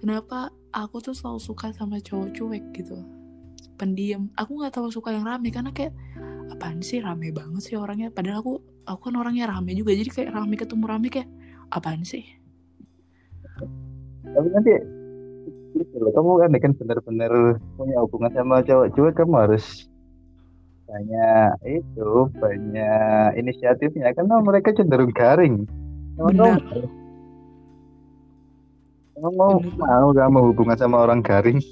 kenapa 0.00 0.50
aku 0.74 1.00
tuh 1.00 1.14
selalu 1.14 1.40
suka 1.40 1.70
sama 1.74 2.00
cowok 2.00 2.28
cuek? 2.34 2.64
Gitu. 2.74 2.96
Pendiam. 3.74 4.30
Aku 4.38 4.58
nggak 4.58 4.74
terlalu 4.74 4.92
suka 4.94 5.10
yang 5.14 5.26
rame 5.26 5.50
karena 5.50 5.70
kayak 5.74 5.94
apaan 6.52 6.84
sih 6.84 7.02
rame 7.02 7.34
banget 7.34 7.62
sih 7.62 7.76
orangnya? 7.78 8.10
Padahal 8.10 8.42
aku 8.42 8.52
aku 8.86 9.00
kan 9.10 9.14
orangnya 9.18 9.50
rame 9.50 9.74
juga. 9.74 9.94
Jadi 9.94 10.10
kayak 10.10 10.30
rame 10.34 10.54
ketemu 10.58 10.84
rame 10.86 11.08
kayak 11.10 11.28
apaan 11.74 12.02
sih? 12.06 12.24
Tapi 14.24 14.48
nanti 14.50 14.72
gitu 15.74 16.06
kamu 16.14 16.30
kan 16.38 16.50
kan 16.54 16.72
benar-benar 16.78 17.32
punya 17.74 17.98
hubungan 17.98 18.30
sama 18.30 18.62
cowok 18.62 18.94
cuek 18.94 19.14
kamu 19.18 19.34
harus 19.34 19.90
banyak 20.94 21.58
itu 21.66 22.30
banyak 22.38 23.34
inisiatifnya. 23.34 24.14
Karena 24.14 24.38
mereka 24.38 24.70
cenderung 24.70 25.10
garing. 25.10 25.66
Benar. 26.14 26.62
emang 29.18 29.34
mau? 29.34 29.58
Bener. 29.58 29.74
mau 29.74 30.14
kamu 30.14 30.54
hubungan 30.54 30.78
sama 30.78 31.02
orang 31.02 31.18
garing. 31.18 31.58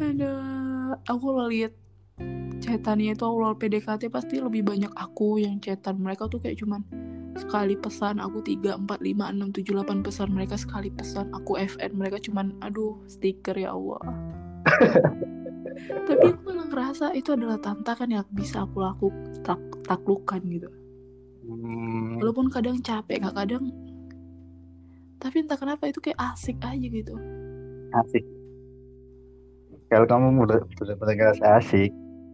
Aduh, 0.00 0.98
aku 1.06 1.26
lo 1.30 1.46
lihat 1.46 1.70
chatannya 2.58 3.14
itu 3.14 3.24
awal 3.24 3.54
PDKT 3.54 4.10
pasti 4.10 4.42
lebih 4.42 4.66
banyak 4.66 4.90
aku 4.98 5.38
yang 5.38 5.62
chatan 5.62 6.02
mereka 6.02 6.26
tuh 6.26 6.42
kayak 6.42 6.58
cuman 6.58 6.82
sekali 7.38 7.78
pesan 7.78 8.18
aku 8.20 8.42
3, 8.42 8.76
4, 8.84 8.84
5, 8.84 9.32
6, 9.32 9.64
7, 9.64 9.80
8 9.80 10.04
pesan 10.04 10.28
mereka 10.34 10.60
sekali 10.60 10.92
pesan 10.92 11.32
aku 11.32 11.56
FN 11.56 11.96
mereka 11.96 12.20
cuman 12.20 12.52
aduh 12.60 13.00
stiker 13.08 13.56
ya 13.56 13.72
Allah 13.72 14.02
tapi 16.08 16.24
aku 16.32 16.40
malah 16.44 16.66
ngerasa 16.68 17.06
itu 17.16 17.32
adalah 17.34 17.58
tantangan 17.60 18.08
yang 18.10 18.26
bisa 18.32 18.64
aku 18.64 18.82
laku 18.82 19.08
tak, 19.44 19.60
taklukkan 19.86 20.40
gitu. 20.48 20.68
Hmm, 21.44 22.20
walaupun 22.20 22.52
kadang 22.52 22.78
capek 22.80 23.24
kak 23.24 23.34
kadang. 23.36 23.72
Tapi 25.20 25.44
entah 25.44 25.58
kenapa 25.60 25.84
itu 25.88 26.00
kayak 26.00 26.16
asik 26.32 26.56
aja 26.64 26.86
gitu. 26.86 27.14
Asik. 27.92 28.24
Kalau 29.92 30.06
kamu 30.06 30.46
udah 30.46 30.60
benar-benar 30.80 31.14
ngerasa 31.18 31.44
asik 31.60 31.90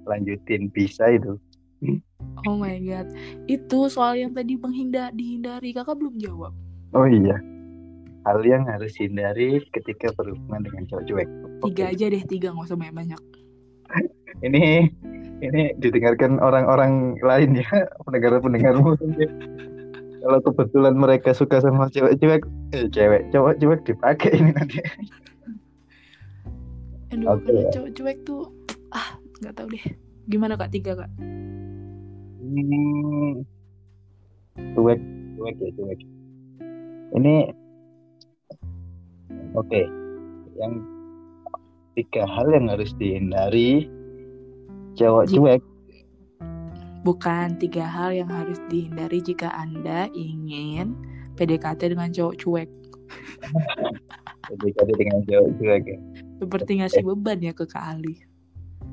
lanjutin 0.06 0.70
bisa 0.70 1.10
itu. 1.10 1.34
Oh 2.46 2.54
my 2.54 2.78
god. 2.84 3.10
Itu 3.50 3.90
soal 3.90 4.22
yang 4.22 4.36
tadi 4.36 4.54
menghindar 4.54 5.10
dihindari. 5.10 5.74
Kakak 5.74 5.98
belum 5.98 6.14
jawab. 6.20 6.54
Oh 6.94 7.08
iya 7.10 7.55
hal 8.26 8.42
yang 8.42 8.66
harus 8.66 8.90
hindari 8.98 9.62
ketika 9.70 10.10
berhubungan 10.18 10.66
dengan 10.66 10.82
cowok 10.90 11.04
cuek. 11.06 11.28
Tiga 11.70 11.84
Oke. 11.86 11.92
aja 11.94 12.04
deh 12.10 12.22
tiga 12.26 12.50
nggak 12.50 12.66
usah 12.66 12.74
banyak 12.74 12.94
banyak 12.94 13.20
ini 14.46 14.90
ini 15.44 15.62
didengarkan 15.78 16.42
orang-orang 16.42 17.14
lain 17.22 17.62
ya 17.62 17.70
pendengar-pendengarmu. 18.02 18.98
Kalau 20.26 20.42
kebetulan 20.42 20.98
mereka 20.98 21.30
suka 21.30 21.62
sama 21.62 21.86
cewek 21.86 22.18
cuek 22.18 22.42
eh 22.74 22.90
cewek 22.90 23.30
cowok 23.30 23.62
cuek 23.62 23.80
dipakai 23.86 24.34
ini 24.34 24.50
nanti. 24.50 24.82
Aduh 27.14 27.38
Oke. 27.38 27.46
karena 27.46 27.70
cowok 27.70 27.90
cuek 27.94 28.18
tuh 28.26 28.50
ah 28.90 29.14
nggak 29.38 29.54
tahu 29.54 29.70
deh. 29.70 29.86
Gimana 30.26 30.58
kak? 30.58 30.74
Tiga 30.74 30.98
kak? 30.98 31.10
Hmm, 32.42 33.46
cuek 34.74 34.98
cuek 35.38 35.54
ya 35.62 35.70
cuek. 35.78 36.00
Ini 37.14 37.54
oke. 39.56 39.82
Yang 40.56 40.72
tiga 41.96 42.22
hal 42.28 42.46
yang 42.52 42.66
harus 42.68 42.92
dihindari 43.00 43.88
cowok 44.96 45.24
cuek. 45.32 45.62
Bukan 47.04 47.56
tiga 47.62 47.86
hal 47.86 48.10
yang 48.12 48.28
harus 48.32 48.58
dihindari 48.66 49.22
jika 49.22 49.52
anda 49.54 50.10
ingin 50.12 50.96
PDKT 51.36 51.94
dengan 51.94 52.10
cowok 52.10 52.34
cuek. 52.40 52.70
PDKT 54.50 54.90
dengan 54.96 55.20
cowok 55.24 55.48
cuek 55.60 55.84
ya. 55.86 55.98
seperti 56.36 56.70
ngasih 56.84 57.02
beban 57.06 57.40
ya 57.40 57.52
ke 57.56 57.64
kak 57.64 57.96
Ali. 57.96 58.20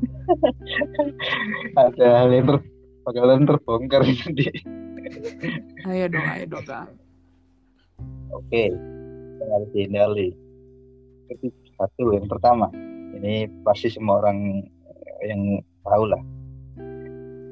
Ada 1.80 2.08
hal 2.23 2.30
yang 2.32 2.45
ter 2.47 2.58
bakalan 3.04 3.43
terbongkar 3.43 4.02
nanti. 4.08 4.47
Ayo 5.84 6.06
dong 6.08 6.28
ayo 6.28 6.45
dong 6.47 6.65
kak. 6.65 6.88
Oke, 8.34 8.71
yang 9.39 9.49
harus 9.52 9.69
dihindari. 9.76 10.30
Itu 11.41 11.50
satu 11.80 12.13
yang 12.13 12.30
pertama, 12.30 12.69
ini 13.17 13.50
pasti 13.65 13.89
semua 13.89 14.22
orang 14.22 14.62
yang 15.26 15.62
tahu 15.82 16.04
lah. 16.10 16.22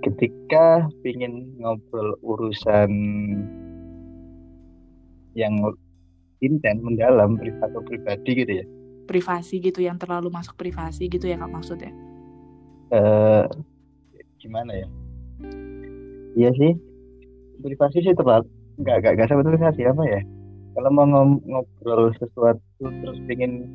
Ketika 0.01 0.89
ingin 1.05 1.53
ngobrol 1.61 2.17
urusan 2.25 2.91
yang 5.37 5.53
intens, 6.41 6.81
mendalam, 6.81 7.37
privat 7.37 7.69
atau 7.69 7.81
pribadi 7.85 8.31
gitu 8.45 8.53
ya. 8.61 8.65
privasi 9.01 9.59
gitu 9.59 9.83
yang 9.83 9.99
terlalu 9.99 10.31
masuk 10.31 10.55
privasi 10.55 11.11
gitu 11.11 11.27
ya 11.27 11.35
kak 11.35 11.51
maksudnya 11.51 11.91
Eh, 12.91 13.43
gimana 14.39 14.71
ya? 14.71 14.87
Iya 16.35 16.51
sih, 16.55 16.71
privasi 17.59 18.03
sih 18.03 18.15
terlalu 18.15 18.47
nggak 18.79 18.95
nggak 19.03 19.13
nggak 19.19 19.27
sampai 19.27 19.47
privasi 19.51 19.81
apa 19.83 20.03
ya? 20.07 20.21
Kalau 20.71 20.87
mau 20.87 21.03
ngobrol 21.43 22.15
sesuatu 22.15 22.79
terus 22.79 23.19
pengen 23.27 23.67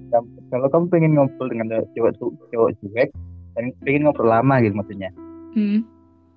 kalau 0.49 0.65
kamu 0.73 0.87
pengen 0.89 1.13
ngobrol 1.13 1.53
dengan 1.53 1.85
cowok 1.93 2.17
cowok 2.49 2.71
cuek 2.81 3.13
dan 3.53 3.65
pengen 3.85 4.09
ngobrol 4.09 4.33
lama 4.33 4.65
gitu 4.65 4.73
maksudnya, 4.73 5.13
hmm. 5.53 5.85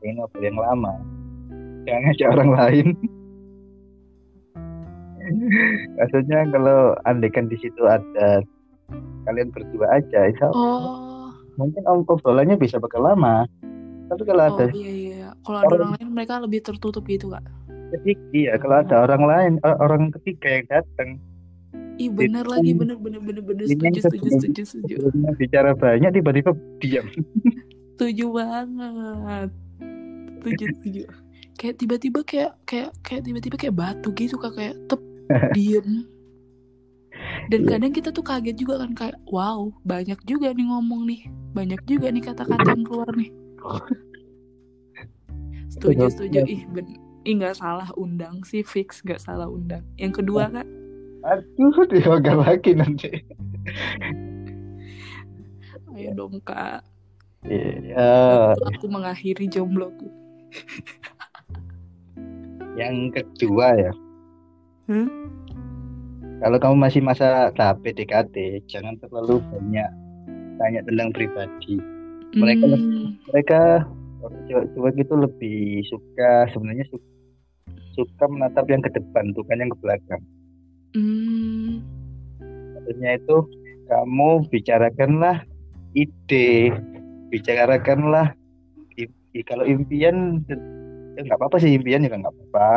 pengen 0.03 0.15
ngobrol 0.19 0.43
yang 0.43 0.59
lama, 0.59 0.93
jangan 1.87 2.01
ngajak 2.11 2.27
orang 2.35 2.51
lain. 2.55 2.87
Maksudnya 5.99 6.41
kalau 6.49 6.97
andekan 7.05 7.45
di 7.53 7.57
situ 7.61 7.85
ada 7.85 8.41
kalian 9.29 9.53
berdua 9.53 10.01
aja, 10.01 10.25
itu 10.25 10.47
oh 10.57 11.29
mungkin 11.59 11.85
om- 11.85 12.07
obrolannya 12.09 12.57
bisa 12.57 12.81
bakal 12.81 13.05
lama. 13.05 13.45
Tapi 14.09 14.25
kalau 14.25 14.41
oh 14.41 14.49
ada 14.57 14.65
iya 14.73 14.91
iya 14.91 15.27
kalau 15.45 15.61
ada 15.61 15.69
Orang- 15.69 15.93
orang 15.93 16.01
lain 16.01 16.09
mereka 16.17 16.41
lebih 16.41 16.65
tertutup 16.65 17.05
gitu 17.05 17.29
kak 17.29 17.45
ketiga, 17.91 18.21
iya 18.31 18.53
kalau 18.55 18.75
ada 18.79 18.95
orang 19.01 19.23
lain, 19.23 19.51
o- 19.61 19.79
orang 19.79 20.03
ketiga 20.13 20.47
yang 20.53 20.67
datang, 20.69 21.09
Ih 21.95 22.07
bener 22.07 22.43
lagi 22.43 22.71
bener 22.71 22.95
bener 22.95 23.19
bener 23.19 23.43
bener. 23.43 23.65
setuju 23.65 23.99
setuju 23.99 24.29
setuju 24.31 24.61
setuju. 24.63 24.95
bicara 25.35 25.73
banyak 25.73 26.11
tiba-tiba 26.13 26.55
diam. 26.79 27.03
setuju 27.93 28.25
banget. 28.31 29.49
Setuju 30.39 30.65
setuju. 30.73 31.01
Kayak 31.53 31.75
tiba-tiba 31.75 32.19
kayak 32.23 32.51
kayak 32.63 32.95
kayak 33.03 33.21
tiba-tiba 33.21 33.55
kayak 33.59 33.75
batu 33.75 34.15
gitu 34.15 34.39
kak. 34.39 34.55
Kayak 34.55 34.79
tep 34.87 35.01
diem. 35.55 36.07
Dan 37.51 37.67
Iya. 37.67 37.69
kadang 37.75 37.91
kita 37.91 38.09
tuh 38.09 38.23
kaget 38.23 38.55
juga 38.55 38.79
kan 38.79 38.95
kayak 38.95 39.19
wow 39.27 39.67
banyak 39.83 40.15
juga 40.23 40.55
nih 40.55 40.65
ngomong 40.65 41.03
nih. 41.03 41.27
Banyak 41.51 41.83
juga 41.83 42.07
nih 42.09 42.23
kata-kata 42.23 42.63
yang 42.69 42.87
keluar 42.87 43.11
nih. 43.11 43.27
Setuju 45.69 46.07
setuju. 46.09 46.41
Ih 46.47 46.63
ben 46.71 46.87
Ih 47.21 47.35
nggak 47.35 47.55
salah 47.55 47.89
undang 47.95 48.41
sih 48.41 48.63
fix 48.63 49.03
nggak 49.03 49.19
salah 49.19 49.45
undang. 49.45 49.83
Yang 49.95 50.23
kedua 50.23 50.47
kak, 50.49 50.67
Aduh, 51.21 51.83
dia 51.91 52.07
lagi 52.33 52.71
nanti. 52.73 53.11
ayo 55.91 56.09
dong 56.15 56.39
kak. 56.41 56.79
Iya. 57.43 58.55
Bantu 58.55 58.63
aku 58.67 58.85
mengakhiri 58.87 59.47
jombloku. 59.47 60.07
Yang 62.75 62.95
kedua 63.13 63.67
ya, 63.75 63.91
Hmm? 64.87 65.07
kalau 66.39 66.57
kamu 66.57 66.75
masih 66.79 67.01
masa 67.03 67.51
tahap 67.53 67.83
PDKT, 67.83 68.63
jangan 68.65 68.95
terlalu 68.97 69.43
banyak 69.45 69.89
tanya 70.55 70.81
tentang 70.83 71.11
pribadi. 71.11 71.75
Mereka- 72.31 72.67
Hmm, 72.69 73.07
Mereka 73.27 73.61
orang 74.23 74.41
cewek-cewek 74.47 74.95
itu 74.99 75.13
lebih 75.15 75.59
suka 75.87 76.49
sebenarnya 76.51 76.85
su- 76.91 77.07
suka 77.95 78.25
menatap 78.27 78.65
yang 78.71 78.83
ke 78.83 78.91
depan, 78.91 79.31
bukan 79.35 79.59
yang 79.59 79.71
ke 79.71 79.77
belakang. 79.79 80.21
hmm, 80.95 81.83
Maksudnya 82.75 83.19
itu 83.19 83.37
kamu 83.89 84.29
bicarakanlah 84.53 85.43
ide, 85.97 86.73
bicarakanlah 87.33 88.33
i- 88.95 89.17
i- 89.35 89.45
kalau 89.45 89.65
impian 89.65 90.43
ya 91.17 91.19
nggak 91.25 91.39
apa-apa 91.39 91.59
sih 91.59 91.75
impian 91.75 92.05
juga 92.05 92.23
nggak 92.23 92.33
apa-apa. 92.33 92.69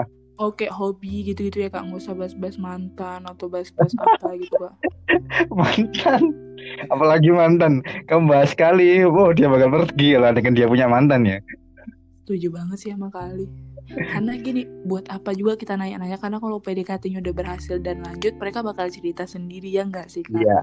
Oke 0.43 0.67
hobi 0.67 1.23
gitu-gitu 1.23 1.63
ya 1.63 1.71
kak, 1.71 1.87
nggak 1.87 2.03
usah 2.03 2.19
bahas-bahas 2.19 2.59
mantan 2.59 3.23
atau 3.31 3.47
bahas-bahas 3.47 3.95
apa 3.95 4.35
gitu 4.35 4.59
kak. 4.59 4.75
mantan? 5.63 6.23
Apalagi 6.91 7.31
mantan? 7.31 7.79
Kamu 8.11 8.27
bahas 8.27 8.51
sekali. 8.51 9.07
Wow 9.07 9.31
dia 9.39 9.47
bakal 9.47 9.71
pergi 9.71 10.19
lah 10.19 10.35
dengan 10.35 10.59
dia 10.59 10.67
punya 10.67 10.91
mantan 10.91 11.23
ya. 11.23 11.39
Setuju 12.27 12.51
banget 12.51 12.77
sih 12.83 12.91
sama 12.91 13.07
kali. 13.15 13.47
Karena 13.93 14.39
gini, 14.39 14.63
buat 14.87 15.07
apa 15.11 15.35
juga 15.35 15.59
kita 15.59 15.75
nanya-nanya? 15.79 16.19
Karena 16.19 16.39
kalau 16.39 16.63
PDKT-nya 16.63 17.19
udah 17.23 17.35
berhasil 17.35 17.77
dan 17.83 18.03
lanjut, 18.03 18.35
mereka 18.39 18.63
bakal 18.63 18.87
cerita 18.91 19.27
sendiri 19.27 19.69
ya 19.71 19.87
nggak 19.87 20.07
sih 20.11 20.23
kak? 20.27 20.39
iya. 20.43 20.63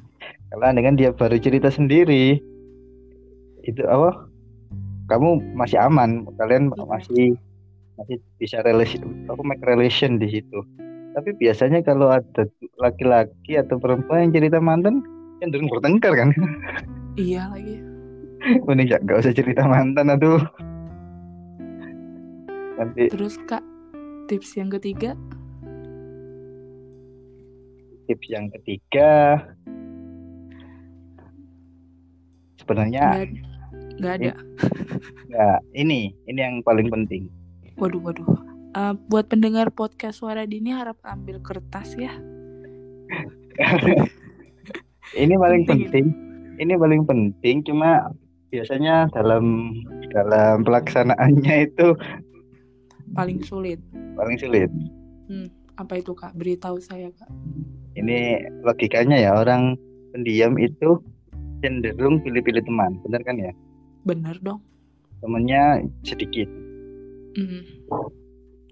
Karena 0.49 0.75
dengan 0.75 0.93
dia 0.99 1.09
baru 1.15 1.39
cerita 1.39 1.71
sendiri 1.71 2.39
itu 3.63 3.81
apa? 3.87 4.27
Kamu 5.07 5.55
masih 5.55 5.79
aman. 5.83 6.27
Kalian 6.35 6.71
Iya. 6.73 6.83
masih 6.87 7.27
masih 7.99 8.17
bisa 8.39 8.63
relation 8.63 9.27
apa 9.27 9.41
make 9.43 9.63
relation 9.67 10.15
di 10.15 10.31
situ. 10.31 10.59
Tapi 11.13 11.35
biasanya 11.35 11.83
kalau 11.83 12.07
ada 12.07 12.47
laki-laki 12.79 13.59
atau 13.59 13.75
perempuan 13.75 14.29
yang 14.29 14.33
cerita 14.39 14.63
mantan 14.63 15.03
cenderung 15.43 15.67
bertengkar 15.67 16.15
kan? 16.15 16.29
Iya 17.19 17.51
lagi. 17.51 17.75
mending 18.67 18.87
nggak 18.87 19.01
nggak 19.03 19.19
usah 19.19 19.35
cerita 19.35 19.67
mantan 19.67 20.15
aduh. 20.15 20.39
Nanti 22.79 23.11
Terus 23.11 23.35
kak, 23.43 23.59
tips 24.31 24.55
yang 24.55 24.71
ketiga, 24.71 25.11
tips 28.07 28.27
yang 28.31 28.47
ketiga. 28.55 29.43
Sebenarnya 32.63 33.27
nggak 33.27 33.27
nggak 33.99 34.13
ada. 34.23 34.31
ya 35.27 35.47
ini 35.75 36.15
ini 36.31 36.39
yang 36.39 36.63
paling 36.63 36.87
penting 36.87 37.27
Waduh, 37.79 38.01
waduh. 38.01 38.27
Eh, 38.69 38.93
buat 39.07 39.25
pendengar 39.25 39.71
podcast 39.71 40.19
suara 40.19 40.45
dini 40.45 40.69
harap 40.69 40.99
ambil 41.01 41.39
kertas 41.39 41.95
ya. 41.95 42.13
ini 45.17 45.33
paling 45.33 45.65
Penting 45.65 46.05
ini 46.59 46.73
paling 46.75 47.01
penting 47.03 47.65
cuma 47.65 48.13
biasanya 48.49 49.09
dalam 49.09 49.73
dalam 50.11 50.61
pelaksanaannya 50.61 51.55
itu 51.65 51.97
Paling 53.09 53.41
sulit. 53.41 53.81
paling 54.13 54.37
sulit 54.37 54.69
Apa 55.75 55.97
itu 55.97 56.13
kak? 56.13 56.35
Beritahu 56.35 56.77
saya 56.77 57.09
kak. 57.09 57.31
ini 57.95 58.37
logikanya 58.61 59.17
ya 59.17 59.31
orang 59.33 59.73
pendiam 60.11 60.53
itu 60.55 61.01
cenderung 61.59 62.21
pilih-pilih 62.21 62.61
teman 62.61 63.01
benar 63.01 63.23
kan 63.23 63.35
ya 63.35 63.51
Bener 64.05 64.37
dong. 64.39 64.61
temennya 65.19 65.81
sedikit 66.03 66.45
Hmm. 67.37 67.63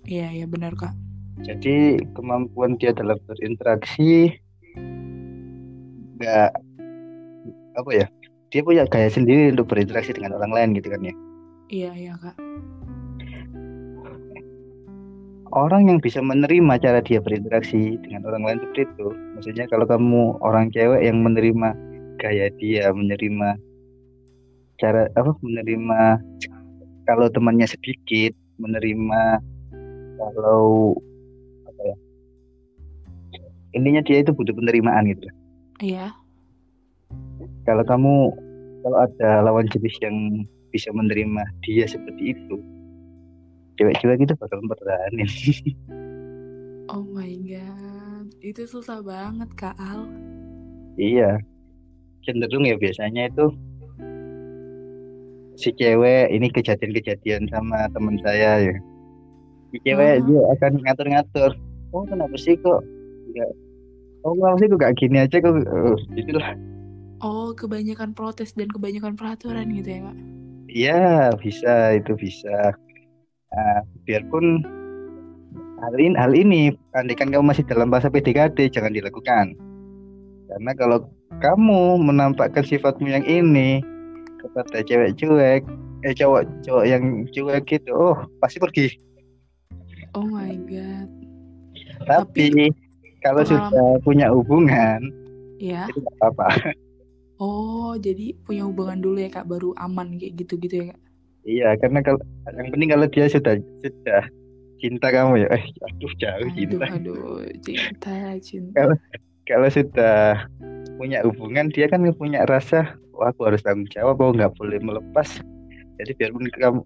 Iya, 0.07 0.27
iya 0.33 0.45
bener 0.47 0.73
kak. 0.73 0.95
jadi 1.37 2.01
kemampuan 2.17 2.81
dia 2.81 2.89
dalam 2.97 3.21
berinteraksi 3.29 4.33
nggak 6.17 6.49
apa 7.77 7.89
ya 7.93 8.07
dia 8.49 8.61
punya 8.65 8.89
gaya 8.89 9.05
sendiri 9.05 9.53
untuk 9.53 9.69
berinteraksi 9.69 10.17
dengan 10.17 10.33
orang 10.41 10.49
lain 10.49 10.69
gitu 10.81 10.89
kan 10.89 11.01
ya 11.05 11.13
Iya, 11.67 11.91
iya 11.93 12.13
kak. 12.17 12.33
orang 15.53 15.87
yang 15.89 15.99
bisa 16.01 16.19
menerima 16.19 16.73
cara 16.81 16.99
dia 17.01 17.21
berinteraksi 17.23 17.97
dengan 18.03 18.25
orang 18.27 18.43
lain 18.45 18.57
seperti 18.61 18.81
itu 18.89 19.07
maksudnya 19.37 19.65
kalau 19.69 19.85
kamu 19.87 20.21
orang 20.41 20.69
cewek 20.73 21.01
yang 21.01 21.21
menerima 21.23 21.69
gaya 22.17 22.49
dia 22.57 22.89
menerima 22.91 23.55
cara 24.77 25.05
apa 25.13 25.31
menerima 25.41 26.01
kalau 27.07 27.29
temannya 27.31 27.65
sedikit 27.65 28.35
menerima 28.57 29.23
kalau 30.17 30.93
apa 31.65 31.81
ya 31.83 31.95
intinya 33.73 34.01
dia 34.01 34.21
itu 34.21 34.33
butuh 34.33 34.53
penerimaan 34.53 35.05
gitu 35.09 35.27
Iya. 35.77 36.09
kalau 37.63 37.85
kamu 37.85 38.13
kalau 38.81 38.97
ada 38.97 39.45
lawan 39.45 39.69
jenis 39.69 39.93
yang 40.01 40.41
bisa 40.73 40.89
menerima 40.89 41.45
dia 41.61 41.85
seperti 41.85 42.33
itu 42.33 42.55
cewek-cewek 43.77 44.25
itu 44.25 44.33
bakal 44.37 44.59
berani 44.65 45.25
Oh 46.87 47.03
my 47.03 47.27
god. 47.43 48.31
Itu 48.39 48.63
susah 48.63 49.03
banget 49.03 49.51
kak 49.59 49.75
Al. 49.75 50.07
iya 50.95 51.35
cenderung 52.23 52.63
ya 52.63 52.79
biasanya 52.79 53.27
itu 53.27 53.51
si 55.57 55.73
cewek 55.73 56.29
ini 56.29 56.47
kejadian-kejadian 56.53 57.49
sama 57.49 57.89
teman 57.91 58.21
saya 58.21 58.61
ya 58.61 58.75
si 59.73 59.77
cewek 59.81 60.21
Oh. 60.21 60.25
dia 60.29 60.41
akan 60.53 60.71
ngatur-ngatur 60.85 61.51
oh 61.91 62.05
kenapa 62.05 62.35
sih 62.37 62.53
kok 62.61 62.85
enggak 63.33 63.51
oh 64.21 64.33
kenapa 64.37 64.57
sih 64.61 64.67
kok 64.69 64.79
gak 64.79 64.95
gini 64.95 65.17
aja 65.19 65.37
kok 65.41 65.53
Eh, 65.57 65.97
gitu 66.15 66.37
lah 66.37 66.53
Oh, 67.17 67.49
kebanyakan 67.49 68.13
protes 68.13 68.53
dan 68.53 68.69
kebanyakan 68.69 69.17
peraturan 69.17 69.73
gitu 69.73 69.89
ya 69.89 69.99
kak. 70.05 70.17
Iya, 70.69 71.01
bisa 71.41 71.97
itu 71.97 72.13
bisa. 72.13 72.77
Nah, 73.49 73.81
biarpun 74.05 74.61
hal 75.81 75.97
ini, 75.97 76.13
hal 76.13 76.33
ini, 76.37 76.61
andaikan 76.93 77.33
kamu 77.33 77.41
masih 77.41 77.65
dalam 77.65 77.89
masa 77.89 78.13
PDKT, 78.13 78.69
jangan 78.69 78.93
dilakukan. 78.93 79.57
Karena 80.45 80.71
kalau 80.77 81.09
kamu 81.41 82.05
menampakkan 82.05 82.61
sifatmu 82.61 83.09
yang 83.09 83.25
ini 83.25 83.81
kepada 84.47 84.79
cewek 84.81 85.09
cuek, 85.15 85.61
eh 86.01 86.13
cowok 86.13 86.41
cowok 86.63 86.85
yang 86.85 87.03
cuek 87.29 87.63
gitu, 87.65 87.91
oh 87.91 88.15
pasti 88.39 88.57
pergi. 88.57 88.87
Oh 90.13 90.23
my 90.23 90.55
god. 90.65 91.09
Tapi 92.05 92.71
kalau 93.19 93.43
pengalaman- 93.43 93.71
sudah 93.71 93.89
punya 94.01 94.27
hubungan, 94.31 94.99
Ya. 95.57 95.89
itu 95.89 95.99
apa-apa. 96.21 96.73
Oh, 97.37 97.93
jadi 97.93 98.33
punya 98.41 98.65
hubungan 98.65 98.97
dulu 98.97 99.21
ya 99.21 99.29
kak, 99.29 99.45
baru 99.45 99.69
aman 99.77 100.17
kayak 100.17 100.41
gitu-gitu 100.41 100.73
ya 100.81 100.85
kak. 100.89 100.99
Iya, 101.45 101.69
karena 101.77 101.99
kalau 102.01 102.19
yang 102.49 102.69
penting 102.73 102.89
kalau 102.89 103.05
dia 103.07 103.25
sudah 103.29 103.53
sudah 103.79 104.21
cinta 104.77 105.07
kamu 105.09 105.45
ya, 105.45 105.47
eh 105.53 105.63
aduh 105.85 106.13
jauh 106.17 106.43
Aduh, 106.43 106.53
cinta. 106.57 106.85
aduh, 106.91 107.37
cinta, 107.61 108.13
cinta. 108.41 108.73
Kalau- 108.73 108.99
kalau 109.45 109.67
sudah 109.71 110.17
punya 110.97 111.21
hubungan 111.23 111.69
dia 111.69 111.85
kan 111.87 112.01
punya 112.17 112.43
rasa 112.49 112.97
wah 113.13 113.29
aku 113.29 113.49
harus 113.49 113.61
tanggung 113.61 113.89
jawab 113.93 114.17
aku 114.17 114.37
nggak 114.37 114.53
boleh 114.57 114.79
melepas. 114.81 115.29
Jadi 115.97 116.11
biarpun 116.17 116.49
kamu 116.53 116.81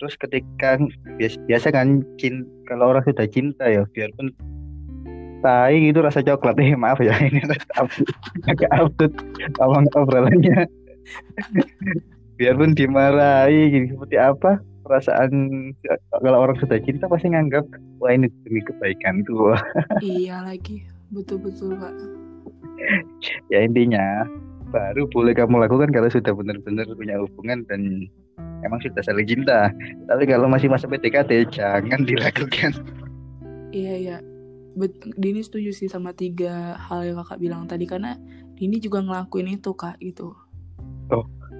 terus 0.00 0.18
ketika 0.18 0.82
biasa, 1.20 1.38
biasa 1.46 1.66
kan 1.70 2.02
cin, 2.18 2.42
kalau 2.66 2.90
orang 2.90 3.06
sudah 3.06 3.28
cinta 3.30 3.70
ya 3.70 3.86
biarpun 3.94 4.34
tai 5.42 5.78
gitu 5.78 6.02
rasa 6.02 6.22
coklat 6.22 6.58
eh 6.58 6.74
maaf 6.78 6.98
ya 7.02 7.14
ini 7.18 7.42
agak 8.46 8.70
absurd 8.70 9.12
ngomong 9.58 9.86
obrolannya. 9.98 10.66
Biarpun 12.40 12.74
dimarahi 12.74 13.70
gitu, 13.70 13.94
seperti 13.94 14.16
apa 14.18 14.58
perasaan 14.82 15.30
kalau 16.10 16.38
orang 16.42 16.58
sudah 16.58 16.78
cinta 16.82 17.06
pasti 17.06 17.30
nganggap 17.30 17.62
wah 18.02 18.10
ini 18.10 18.26
demi 18.42 18.62
kebaikanku 18.66 19.54
Iya 20.02 20.42
lagi, 20.42 20.82
betul-betul 21.14 21.78
kak. 21.78 21.94
Ya 23.52 23.58
intinya 23.62 24.26
baru 24.72 25.04
boleh 25.12 25.36
kamu 25.36 25.68
lakukan 25.68 25.92
kalau 25.92 26.08
sudah 26.08 26.32
benar-benar 26.32 26.88
punya 26.96 27.20
hubungan 27.20 27.62
dan 27.68 28.08
emang 28.64 28.80
sudah 28.80 29.04
saling 29.04 29.28
cinta. 29.28 29.68
Tapi 30.08 30.24
kalau 30.24 30.48
masih 30.48 30.72
masa 30.72 30.88
PDKT 30.88 31.52
jangan 31.52 32.08
dilakukan 32.08 32.72
Iya, 33.72 33.94
iya. 33.96 34.16
Bet 34.76 34.96
Dini 35.16 35.40
setuju 35.44 35.72
sih 35.72 35.88
sama 35.88 36.12
tiga 36.16 36.76
hal 36.76 37.04
yang 37.04 37.16
kakak 37.24 37.40
bilang 37.40 37.64
tadi 37.68 37.84
karena 37.88 38.16
Dini 38.56 38.80
juga 38.80 39.00
ngelakuin 39.00 39.48
itu 39.60 39.72
kak 39.72 40.00
gitu. 40.00 40.32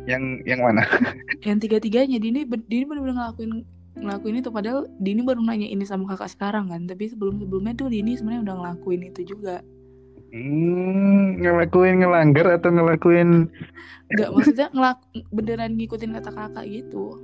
yang 0.09 0.41
yang 0.49 0.59
mana? 0.59 0.83
Yang 1.47 1.69
tiga-tiganya 1.69 2.19
Dini 2.19 2.43
ben- 2.43 2.67
Dini 2.67 2.85
bener-bener 2.89 3.23
ngelakuin 3.23 3.51
ngelakuin 4.01 4.41
itu 4.41 4.51
padahal 4.51 4.89
Dini 4.99 5.21
baru 5.23 5.45
nanya 5.45 5.69
ini 5.69 5.85
sama 5.87 6.09
kakak 6.11 6.33
sekarang 6.33 6.73
kan. 6.73 6.89
Tapi 6.89 7.07
sebelum 7.13 7.39
sebelumnya 7.39 7.77
tuh 7.77 7.89
Dini 7.93 8.17
sebenarnya 8.17 8.43
udah 8.51 8.55
ngelakuin 8.61 9.03
itu 9.13 9.21
juga 9.37 9.61
Hmm, 10.33 11.37
ngelakuin 11.45 12.01
ngelanggar 12.01 12.57
atau 12.57 12.73
ngelakuin 12.73 13.53
nggak 14.13 14.31
maksudnya 14.33 14.73
ngelak 14.73 14.99
beneran 15.29 15.77
ngikutin 15.77 16.17
kata 16.17 16.31
kakak 16.33 16.67
gitu 16.69 17.21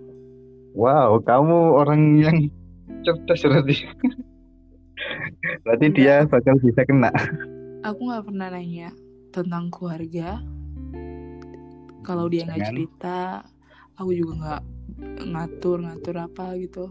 Wow, 0.79 1.19
kamu 1.25 1.75
orang 1.75 2.23
yang 2.23 2.39
cerdas 3.03 3.43
berarti. 3.43 3.83
Berarti 5.67 5.87
Enggak. 5.91 5.99
dia 5.99 6.15
bakal 6.29 6.55
bisa 6.63 6.87
kena. 6.87 7.11
aku 7.83 8.01
nggak 8.07 8.27
pernah 8.31 8.47
nanya 8.53 8.91
tentang 9.35 9.71
keluarga 9.75 10.39
kalau 12.03 12.27
dia 12.31 12.47
nggak 12.47 12.69
cerita 12.69 13.43
aku 13.99 14.11
juga 14.15 14.33
nggak 14.39 14.63
ngatur 15.31 15.79
ngatur 15.83 16.17
apa 16.19 16.47
gitu 16.59 16.87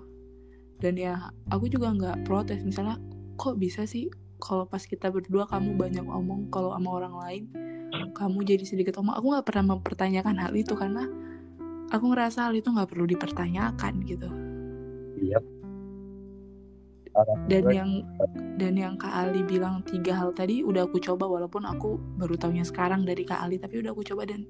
dan 0.80 0.94
ya 0.96 1.32
aku 1.52 1.68
juga 1.68 1.92
nggak 1.92 2.18
protes 2.24 2.64
misalnya 2.64 3.00
kok 3.36 3.60
bisa 3.60 3.84
sih 3.84 4.08
kalau 4.38 4.70
pas 4.70 4.82
kita 4.82 5.10
berdua 5.10 5.50
kamu 5.50 5.78
banyak 5.78 6.06
omong 6.06 6.54
kalau 6.54 6.74
sama 6.74 6.90
orang 6.94 7.16
lain 7.18 7.44
kamu 8.14 8.44
jadi 8.44 8.64
sedikit 8.66 9.00
omong. 9.02 9.16
Aku 9.18 9.26
nggak 9.34 9.48
pernah 9.48 9.78
mempertanyakan 9.78 10.36
hal 10.42 10.54
itu 10.54 10.74
karena 10.78 11.08
aku 11.90 12.06
ngerasa 12.12 12.50
hal 12.50 12.54
itu 12.56 12.70
nggak 12.70 12.90
perlu 12.90 13.06
dipertanyakan 13.08 13.94
gitu. 14.06 14.30
Iya. 15.18 15.40
Orang 17.18 17.50
dan 17.50 17.64
tua- 17.66 17.74
yang 17.74 17.92
dan 18.62 18.74
yang 18.78 18.94
Kak 19.02 19.10
Ali 19.10 19.42
bilang 19.42 19.82
tiga 19.82 20.14
hal 20.14 20.38
tadi 20.38 20.62
udah 20.62 20.86
aku 20.86 21.02
coba 21.02 21.26
walaupun 21.26 21.66
aku 21.66 21.98
baru 22.22 22.38
taunya 22.38 22.62
sekarang 22.62 23.10
dari 23.10 23.26
Kak 23.26 23.42
Ali 23.42 23.58
tapi 23.58 23.82
udah 23.82 23.90
aku 23.96 24.06
coba 24.06 24.30
dan 24.30 24.46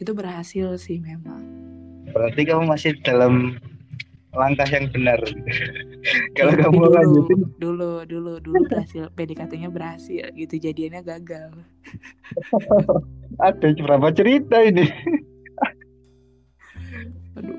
itu 0.00 0.10
berhasil 0.16 0.80
sih 0.80 0.96
memang. 0.96 1.44
Berarti 2.10 2.42
kamu 2.48 2.64
masih 2.72 2.96
dalam 3.04 3.60
langkah 4.30 4.64
yang 4.64 4.86
benar. 4.90 5.18
Kalau 6.38 6.52
kamu 6.54 6.78
dulu, 6.78 6.92
lanjutin, 6.92 7.38
dulu 7.56 7.90
dulu 8.04 8.32
dulu 8.38 8.56
berhasil 8.64 9.08
PDKT-nya 9.12 9.68
berhasil 9.68 10.24
gitu 10.32 10.54
jadiannya 10.56 11.00
gagal 11.02 11.50
ada 13.42 13.66
berapa 13.74 14.06
cerita 14.10 14.60
ini? 14.60 14.86
aduh 17.36 17.56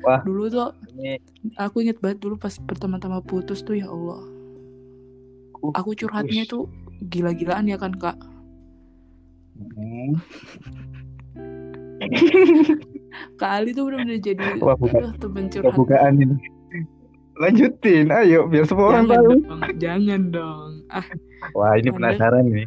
Wah. 0.00 0.22
dulu 0.22 0.46
tuh 0.46 0.70
Ini 0.94 1.18
aku 1.56 1.82
inget 1.82 1.98
banget 1.98 2.18
dulu 2.18 2.34
pas 2.34 2.54
pertama-tama 2.56 3.20
putus 3.20 3.60
tuh 3.60 3.74
ya 3.74 3.86
Allah 3.86 4.22
Uh, 5.58 5.74
aku 5.74 5.90
curhatnya 5.92 6.46
putus. 6.46 6.48
tuh 6.48 6.62
gila-gilaan 7.04 7.66
ya 7.66 7.74
kan 7.74 7.90
kak 7.92 8.14
Hmm. 9.58 10.14
Kak 13.34 13.50
Ali 13.54 13.70
tuh 13.70 13.86
bener-bener 13.86 14.18
jadi 14.28 14.44
Wah, 14.58 14.74
buka- 14.74 14.98
aduh, 14.98 15.12
temen 15.16 15.48
curhat 15.48 15.72
Bukaan 15.72 16.14
ini. 16.16 16.36
Lanjutin, 17.34 18.10
ayo 18.10 18.44
biar 18.44 18.66
semua 18.66 18.90
orang 18.90 19.06
jangan 19.06 19.14
tahu. 19.16 19.30
dong 19.38 19.60
jangan 19.78 20.22
dong 20.28 20.70
ah 20.90 21.06
Wah, 21.52 21.72
ini 21.74 21.86
Anda- 21.86 21.96
penasaran 22.12 22.44
nih. 22.46 22.66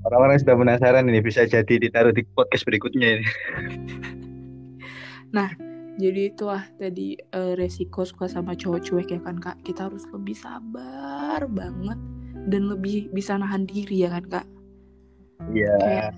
Orang-orang 0.00 0.36
sudah 0.36 0.56
penasaran 0.56 1.04
ini 1.04 1.20
bisa 1.20 1.44
jadi 1.44 1.74
ditaruh 1.76 2.10
di 2.10 2.24
podcast 2.26 2.64
berikutnya 2.64 3.08
ini. 3.16 3.26
Jadi 5.92 6.32
itu 6.32 6.48
ah 6.48 6.64
tadi 6.74 7.12
eh, 7.12 7.52
resiko 7.52 8.02
suka 8.02 8.24
sama 8.24 8.56
cowok 8.56 8.80
cuek 8.80 9.08
ya 9.10 9.20
kan 9.20 9.36
kak 9.36 9.60
Kita 9.60 9.84
harus 9.84 10.08
lebih 10.08 10.32
sabar 10.32 11.44
banget 11.44 12.00
Dan 12.48 12.72
lebih 12.72 13.12
bisa 13.12 13.36
nahan 13.36 13.68
diri 13.68 14.00
ya 14.00 14.10
kan 14.10 14.24
kak 14.26 14.46
Iya. 15.52 15.76
Kayak 15.76 16.10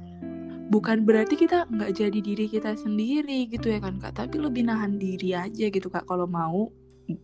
bukan 0.72 1.04
berarti 1.04 1.36
kita 1.36 1.68
nggak 1.68 1.92
jadi 2.00 2.18
diri 2.24 2.48
kita 2.48 2.72
sendiri 2.80 3.44
gitu 3.52 3.68
ya 3.68 3.78
kan 3.84 4.00
kak 4.00 4.16
Tapi 4.16 4.40
lebih 4.40 4.64
nahan 4.64 4.96
diri 4.96 5.36
aja 5.36 5.68
gitu 5.68 5.92
kak 5.92 6.08
Kalau 6.08 6.24
mau 6.24 6.72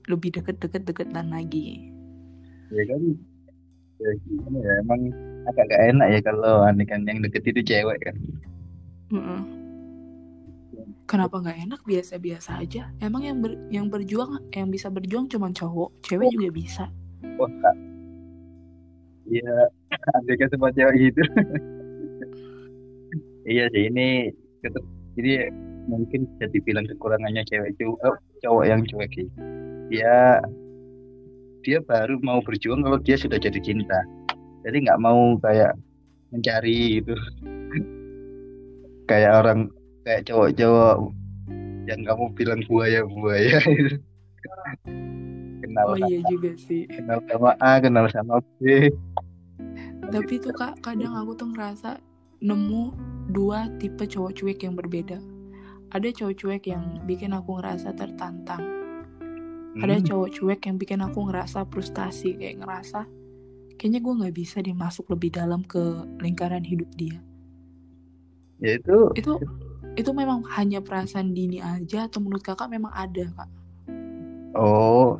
lebih 0.04 0.36
deket-deket 0.36 0.84
deketan 0.84 1.32
lagi 1.32 1.88
Ya 2.68 2.84
kan. 2.84 3.00
Ya 3.98 4.12
ya, 4.60 4.72
emang 4.84 5.08
agak 5.48 5.64
gak 5.72 5.82
enak 5.96 6.08
ya 6.12 6.20
kalau 6.20 6.60
aneh 6.68 6.84
kan 6.84 7.08
yang 7.08 7.24
deket 7.24 7.40
itu 7.48 7.64
cewek 7.64 7.96
kan. 8.04 8.14
Mm-mm. 9.08 9.40
Kenapa 11.08 11.40
nggak 11.40 11.64
enak 11.64 11.80
biasa-biasa 11.88 12.60
aja 12.60 12.92
Emang 13.00 13.24
yang 13.24 13.40
ber- 13.40 13.56
yang 13.72 13.88
berjuang 13.88 14.44
Yang 14.52 14.68
bisa 14.76 14.88
berjuang 14.92 15.24
cuma 15.32 15.48
cowok 15.48 15.88
Cewek 16.04 16.28
juga 16.36 16.52
bisa 16.52 16.84
Wah, 17.40 17.48
Kak. 17.48 17.76
Iya, 19.28 19.56
andai 20.20 20.36
kan 20.36 20.48
cewek 20.52 20.94
gitu. 21.00 21.22
iya 23.48 23.64
sih, 23.72 23.88
ini 23.88 24.28
tetap 24.60 24.84
jadi 25.16 25.48
mungkin 25.88 26.28
bisa 26.36 26.46
dibilang 26.52 26.84
kekurangannya 26.84 27.42
cewek 27.48 27.72
cowok, 27.80 28.00
eh, 28.04 28.16
cowok 28.44 28.64
yang 28.68 28.80
cuek 28.84 29.10
sih. 29.16 29.28
Dia 29.88 30.38
dia 31.64 31.78
baru 31.82 32.20
mau 32.22 32.38
berjuang 32.44 32.84
kalau 32.84 33.00
dia 33.00 33.16
sudah 33.16 33.40
jadi 33.40 33.58
cinta. 33.58 33.98
Jadi 34.62 34.84
nggak 34.84 35.00
mau 35.00 35.34
kayak 35.40 35.74
mencari 36.30 37.00
gitu. 37.00 37.16
kayak 39.08 39.40
orang 39.40 39.72
kayak 40.04 40.28
cowok-cowok 40.28 40.96
yang 41.88 42.00
kamu 42.04 42.24
bilang 42.36 42.60
buaya-buaya 42.68 43.58
itu. 43.64 43.96
Kenal 45.64 45.84
Oh 45.88 45.96
iya 45.96 46.20
juga 46.28 46.52
sih 46.60 46.84
kenal 46.86 47.24
sama 47.26 47.56
A, 47.64 47.80
kenal 47.80 48.06
sama 48.12 48.44
B. 48.60 48.92
Tapi 50.08 50.40
tuh 50.40 50.52
kak, 50.56 50.80
kadang 50.84 51.16
aku 51.16 51.32
tuh 51.36 51.48
ngerasa 51.52 52.00
nemu 52.40 52.82
dua 53.30 53.68
tipe 53.82 54.04
cowok 54.06 54.32
cuek 54.38 54.58
yang 54.64 54.74
berbeda. 54.78 55.18
Ada 55.90 56.08
cowok 56.12 56.34
cuek 56.38 56.64
yang 56.70 56.84
bikin 57.08 57.32
aku 57.32 57.58
ngerasa 57.58 57.92
tertantang. 57.96 58.62
Ada 59.78 60.00
Hmm. 60.00 60.06
cowok 60.06 60.28
cuek 60.34 60.60
yang 60.66 60.76
bikin 60.76 61.00
aku 61.02 61.28
ngerasa 61.30 61.66
frustasi, 61.70 62.34
kayak 62.38 62.62
ngerasa 62.64 63.06
kayaknya 63.78 64.00
gue 64.02 64.14
nggak 64.18 64.34
bisa 64.34 64.58
deh 64.58 64.74
masuk 64.74 65.06
lebih 65.14 65.30
dalam 65.30 65.62
ke 65.62 65.78
lingkaran 66.18 66.66
hidup 66.66 66.90
dia. 66.98 67.22
Ya 68.58 68.78
itu 68.78 68.98
Itu 69.14 69.38
itu 69.98 70.10
memang 70.14 70.42
hanya 70.54 70.78
perasaan 70.82 71.34
dini 71.34 71.58
aja 71.62 72.06
atau 72.10 72.18
menurut 72.22 72.42
kakak 72.42 72.70
memang 72.70 72.90
ada 72.94 73.26
kak? 73.34 73.50
oh 74.56 75.18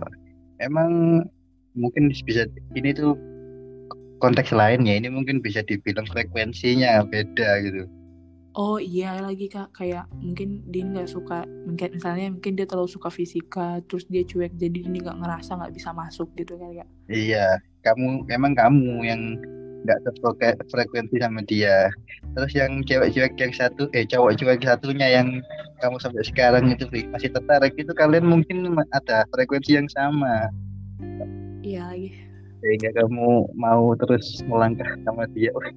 emang 0.59 1.23
mungkin 1.75 2.11
bisa 2.27 2.49
ini 2.75 2.91
tuh 2.95 3.15
konteks 4.19 4.51
lain 4.53 4.85
ya 4.85 4.99
ini 4.99 5.09
mungkin 5.11 5.41
bisa 5.43 5.63
dibilang 5.65 6.07
frekuensinya 6.11 7.07
beda 7.07 7.63
gitu. 7.65 7.87
Oh 8.59 8.83
iya 8.83 9.23
lagi 9.23 9.47
kak 9.47 9.71
kayak 9.71 10.11
mungkin 10.19 10.67
Dini 10.67 10.99
nggak 10.99 11.11
suka 11.15 11.47
mungkin 11.47 11.95
misalnya 11.95 12.35
mungkin 12.35 12.59
dia 12.59 12.67
terlalu 12.67 12.91
suka 12.91 13.07
fisika 13.07 13.79
terus 13.87 14.03
dia 14.11 14.27
cuek 14.27 14.59
jadi 14.59 14.83
Dini 14.83 14.99
nggak 14.99 15.19
ngerasa 15.23 15.55
nggak 15.55 15.75
bisa 15.79 15.95
masuk 15.95 16.27
gitu 16.35 16.59
ya. 16.59 16.87
Iya, 17.07 17.63
kamu 17.87 18.27
memang 18.27 18.59
kamu 18.59 19.07
yang 19.07 19.39
nggak 19.87 20.03
frekuensi 20.75 21.23
sama 21.23 21.41
dia. 21.47 21.87
Terus 22.35 22.53
yang 22.59 22.83
cewek-cewek 22.83 23.39
yang 23.39 23.55
satu, 23.55 23.87
eh 23.95 24.03
cowok 24.11 24.35
cewek 24.35 24.59
satunya 24.67 25.23
yang 25.23 25.39
kamu 25.79 25.97
sampai 26.03 26.27
sekarang 26.27 26.65
itu 26.75 26.85
masih 27.15 27.31
tertarik 27.31 27.75
itu 27.79 27.95
kalian 27.95 28.27
mungkin 28.27 28.75
ada 28.91 29.23
frekuensi 29.31 29.79
yang 29.79 29.87
sama 29.87 30.51
Iya 31.63 31.95
lagi. 31.95 32.28
Sehingga 32.59 32.91
kamu 32.95 33.55
mau 33.55 33.95
terus 33.99 34.43
melangkah 34.47 34.89
sama 35.07 35.25
dia. 35.33 35.51
Wih, 35.55 35.75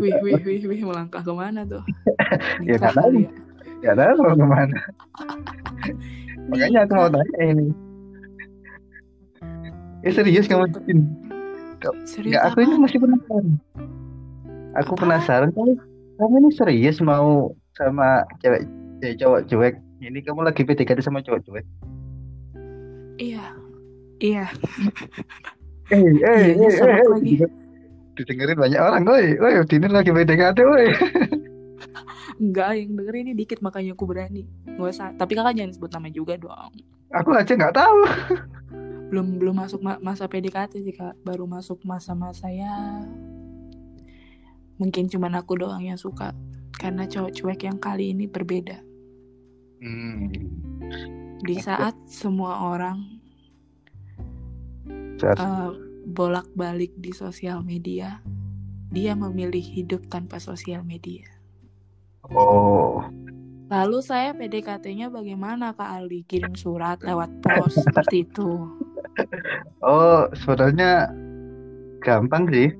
Wih, 0.00 0.14
wih, 0.24 0.40
wih, 0.40 0.62
wih, 0.64 0.80
melangkah 0.88 1.20
ke 1.20 1.32
mana 1.32 1.60
tuh? 1.68 1.84
Ya, 2.64 2.80
Nikah 2.80 2.80
nggak 2.80 2.94
tahu. 2.96 3.12
ya. 3.84 3.92
Tahu 3.92 4.16
mau 4.20 4.34
ke 4.36 4.46
mana. 4.48 4.78
Makanya 6.48 6.78
aku 6.88 6.92
mau 6.96 7.08
tanya 7.12 7.36
ini. 7.44 7.66
Eh 10.00 10.12
serius 10.14 10.48
kamu 10.48 10.72
bikin? 10.80 10.98
Serius 12.08 12.40
aku 12.40 12.64
ini 12.64 12.74
masih 12.80 12.98
penasaran. 12.98 13.46
Aku 14.80 14.92
Apa? 14.96 15.02
penasaran 15.04 15.50
kamu 15.52 15.76
kamu 16.18 16.34
ini 16.40 16.50
serius 16.56 16.98
mau 17.04 17.52
sama 17.76 18.24
cewek 18.40 18.64
eh, 19.04 19.12
cowok 19.14 19.44
cuek. 19.46 19.74
Ini 20.00 20.18
kamu 20.24 20.40
lagi 20.46 20.62
PDKT 20.64 21.04
sama 21.04 21.20
cowok 21.20 21.44
cuek. 21.44 21.66
Iya. 23.20 23.44
Iya. 24.18 24.44
Eh, 25.88 25.96
eh, 25.96 26.40
Iya, 26.52 26.54
eh, 26.58 26.70
serak 26.70 26.96
eh, 26.96 27.06
lagi. 27.06 27.24
didengar- 27.34 27.56
Didengerin 28.12 28.58
banyak 28.58 28.80
orang, 28.80 29.02
woi, 29.04 29.26
woi, 29.38 29.62
Dini 29.62 29.86
lagi 29.86 30.10
PDKT, 30.10 30.58
woi. 30.60 30.86
Enggak, 32.42 32.70
yang 32.72 32.90
denger 32.94 33.14
ini 33.16 33.32
dikit 33.32 33.58
makanya 33.58 33.94
aku 33.94 34.04
berani. 34.04 34.42
Nggak 34.64 34.90
usah. 34.90 35.10
Tapi 35.14 35.32
kakak 35.32 35.54
jangan 35.54 35.72
sebut 35.72 35.90
nama 35.90 36.08
juga 36.08 36.34
dong. 36.34 36.70
Aku 37.10 37.30
aja 37.32 37.50
nggak 37.50 37.74
tahu. 37.74 37.98
Belum 39.08 39.38
belum 39.38 39.54
masuk 39.56 39.80
ma- 39.80 39.98
masa 39.98 40.26
PDKT 40.26 40.82
sih 40.82 40.92
kak. 40.92 41.18
Baru 41.22 41.46
masuk 41.46 41.82
masa-masa 41.82 42.46
ya. 42.46 43.02
Mungkin 44.78 45.06
cuman 45.06 45.34
aku 45.34 45.58
doang 45.58 45.82
yang 45.82 45.98
suka. 45.98 46.30
Karena 46.74 47.06
cowok 47.06 47.34
cuek 47.34 47.60
yang 47.64 47.78
kali 47.78 48.14
ini 48.14 48.26
berbeda. 48.26 48.78
Hmm. 49.78 50.30
Di 51.38 51.56
saat 51.58 51.98
semua 52.06 52.70
orang 52.70 53.17
Eh, 55.22 55.70
bolak-balik 56.08 56.94
di 56.96 57.10
sosial 57.10 57.60
media, 57.66 58.22
dia 58.94 59.12
memilih 59.18 59.62
hidup 59.62 60.06
tanpa 60.08 60.38
sosial 60.38 60.86
media. 60.86 61.26
Oh, 62.28 63.04
Lalu 63.68 64.00
saya 64.00 64.32
PDKT-nya 64.32 65.12
bagaimana 65.12 65.76
Kak 65.76 66.00
Aldi? 66.00 66.24
Kirim 66.24 66.56
surat 66.56 67.04
lewat 67.04 67.28
pos 67.44 67.76
seperti 67.84 68.24
itu. 68.24 68.64
Oh, 69.84 70.24
sebenarnya 70.32 71.12
gampang 72.00 72.48
sih. 72.48 72.72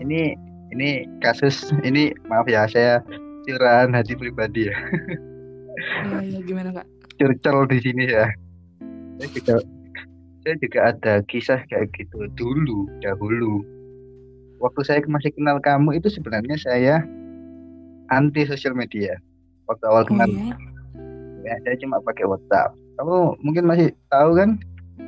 Ini 0.00 0.32
ini 0.72 1.04
kasus 1.20 1.68
ini 1.84 2.16
maaf 2.32 2.48
ya 2.48 2.64
saya 2.72 3.04
curahan 3.44 3.92
hati 3.92 4.16
pribadi 4.16 4.72
ya. 4.72 4.76
Ya, 6.08 6.24
ya 6.24 6.40
gimana 6.40 6.72
Kak? 6.72 6.86
Curcol 7.20 7.68
di 7.68 7.78
sini 7.84 8.08
ya. 8.08 8.32
Saya 9.20 9.28
juga 9.36 9.56
saya 10.48 10.64
juga 10.64 10.80
ada 10.88 11.14
kisah 11.28 11.60
kayak 11.68 11.92
gitu 11.92 12.24
dulu 12.32 12.88
dahulu. 13.04 13.60
Waktu 14.64 14.80
saya 14.80 15.04
masih 15.04 15.36
kenal 15.36 15.60
kamu 15.60 16.00
itu 16.00 16.08
sebenarnya 16.08 16.56
saya 16.56 17.04
anti 18.08 18.48
sosial 18.48 18.72
media. 18.72 19.20
Waktu 19.68 19.84
awal 19.84 20.08
Oh 20.08 20.16
kenal 20.16 20.32
iya. 20.32 20.56
ya 21.44 21.54
saya 21.68 21.76
cuma 21.84 22.00
pakai 22.00 22.24
WhatsApp. 22.24 22.72
Kamu 22.96 23.36
mungkin 23.44 23.68
masih 23.68 23.92
tahu 24.08 24.40
kan 24.40 24.56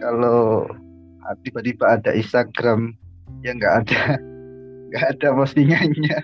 kalau 0.05 0.69
tiba-tiba 1.41 1.97
ada 1.97 2.13
Instagram 2.13 2.93
yang 3.41 3.57
nggak 3.57 3.89
ada 3.89 4.21
nggak 4.93 5.05
ada 5.17 5.29
postingannya. 5.41 6.19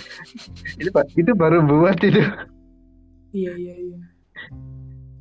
itu 0.80 0.88
itu 1.12 1.32
baru 1.36 1.60
buat 1.60 2.00
itu. 2.00 2.24
Iya 3.36 3.52
iya 3.52 3.74
iya. 3.84 4.00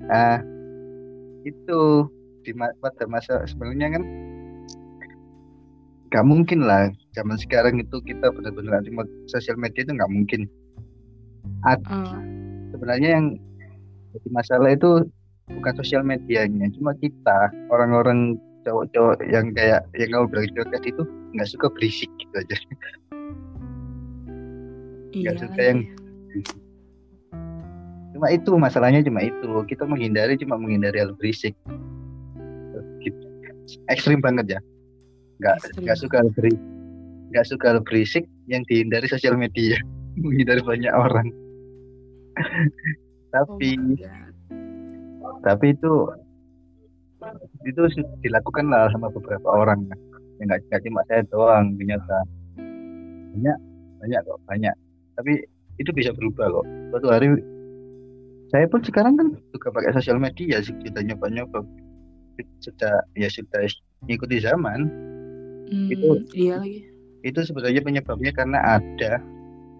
Nah, 0.08 0.40
itu 1.44 2.08
di 2.46 2.54
pada 2.54 3.04
masa 3.10 3.42
sebenarnya 3.44 3.98
kan 3.98 4.04
nggak 6.06 6.26
mungkin 6.26 6.64
lah 6.64 6.88
zaman 7.12 7.36
sekarang 7.36 7.82
itu 7.82 7.98
kita 8.00 8.30
benar-benar 8.30 8.80
anti 8.80 8.94
mo- 8.94 9.10
sosial 9.26 9.58
media 9.58 9.82
itu 9.82 9.92
nggak 9.92 10.12
mungkin. 10.14 10.46
Ah, 11.66 11.76
Sebenarnya 12.72 13.10
yang 13.18 13.26
jadi 14.14 14.30
masalah 14.32 14.70
itu 14.72 15.10
bukan 15.50 15.74
sosial 15.76 16.02
medianya, 16.02 16.70
cuma 16.78 16.94
kita 16.96 17.50
orang-orang 17.68 18.38
cowok-cowok 18.64 19.22
yang 19.28 19.52
kayak 19.54 19.84
yang 19.94 20.10
kamu 20.10 20.26
bilang 20.30 20.48
cowok 20.56 20.86
itu 20.86 21.04
nggak 21.36 21.50
suka 21.50 21.68
berisik 21.74 22.10
gitu 22.16 22.36
aja. 22.38 22.56
iya 25.12 25.32
suka 25.36 25.52
lagi. 25.56 25.68
yang- 25.68 25.86
Cuma 28.16 28.32
itu 28.32 28.52
masalahnya 28.56 29.04
cuma 29.04 29.20
itu 29.20 29.48
kita 29.68 29.84
menghindari 29.84 30.40
cuma 30.40 30.56
menghindari 30.56 31.04
hal 31.04 31.12
berisik. 31.16 31.52
Ekstrim 33.90 34.22
banget 34.22 34.58
ya. 34.58 34.60
Nggak 35.42 35.56
nggak 35.84 35.98
suka 36.00 36.18
berisik, 36.38 36.62
nggak 37.34 37.46
suka 37.48 37.68
berisik 37.84 38.24
yang 38.48 38.64
dihindari 38.70 39.08
sosial 39.10 39.36
media, 39.36 39.76
menghindari 40.22 40.62
banyak 40.64 40.94
orang. 40.94 41.28
Oh 42.36 42.62
tapi 43.32 43.76
God. 43.80 45.42
tapi 45.44 45.66
itu 45.74 45.94
itu 47.66 47.82
dilakukan 48.24 48.70
lah 48.70 48.88
sama 48.94 49.12
beberapa 49.12 49.48
orang. 49.50 49.90
Ya 50.40 50.52
nggak 50.52 50.82
cuma 50.84 51.02
saya 51.08 51.24
doang 51.32 51.76
ternyata. 51.80 52.18
Banyak 53.36 53.58
banyak 54.00 54.20
kok 54.24 54.40
banyak. 54.48 54.76
Tapi 55.20 55.34
itu 55.80 55.92
bisa 55.92 56.16
berubah 56.16 56.48
kok. 56.62 56.66
Suatu 56.92 57.08
hari 57.12 57.28
saya 58.54 58.70
pun 58.70 58.80
sekarang 58.86 59.18
kan 59.20 59.28
juga 59.52 59.74
pakai 59.74 59.92
sosial 59.98 60.22
media 60.22 60.62
sih 60.62 60.72
kita 60.86 61.02
nyoba 61.02 61.28
nyoba 61.34 61.60
sudah 62.60 62.94
ya 63.14 63.28
sudah 63.28 63.64
ngikuti 64.04 64.40
zaman 64.40 64.88
Hmm, 65.66 65.90
Itu- 65.90 66.22
iya 66.32 66.62
lagi. 66.62 66.86
itu 67.22 67.40
sebenarnya 67.42 67.82
penyebabnya 67.82 68.30
karena 68.32 68.60
ada 68.78 69.18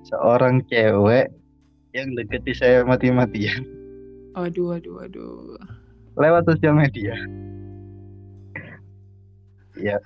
seorang 0.04 0.66
cewek 0.66 1.30
yang 1.94 2.10
deketi 2.14 2.52
saya 2.52 2.82
mati-matian 2.82 3.62
Aduh 4.34 4.74
aduh 4.74 5.00
aduh. 5.00 5.56
lewat 6.16 6.44
sosial 6.46 6.74
media 6.74 7.14
ya 9.76 10.00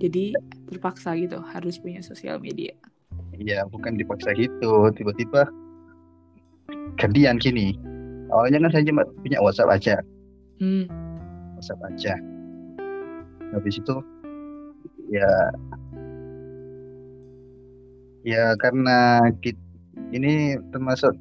Jadi 0.00 0.32
terpaksa 0.66 1.12
gitu 1.14 1.44
harus 1.44 1.76
punya 1.76 2.00
sosial 2.00 2.40
media. 2.40 2.72
Iya, 3.32 3.68
bukan 3.68 3.96
dipaksa 3.96 4.32
gitu. 4.32 4.88
Tiba-tiba 4.90 5.44
gantian 6.96 7.36
gini. 7.36 7.76
Awalnya 8.28 8.64
kan 8.64 8.70
saya 8.72 8.84
cuma 8.88 9.04
punya 9.20 9.36
WhatsApp 9.40 9.68
aja, 9.70 9.96
Hmm. 10.56 10.88
WhatsApp 11.60 11.84
aja. 11.92 12.16
Habis 13.52 13.76
itu 13.76 13.94
ya 15.12 15.28
ya 18.24 18.56
karena 18.56 19.28
kit- 19.44 19.60
ini 20.16 20.56
termasuk 20.72 21.12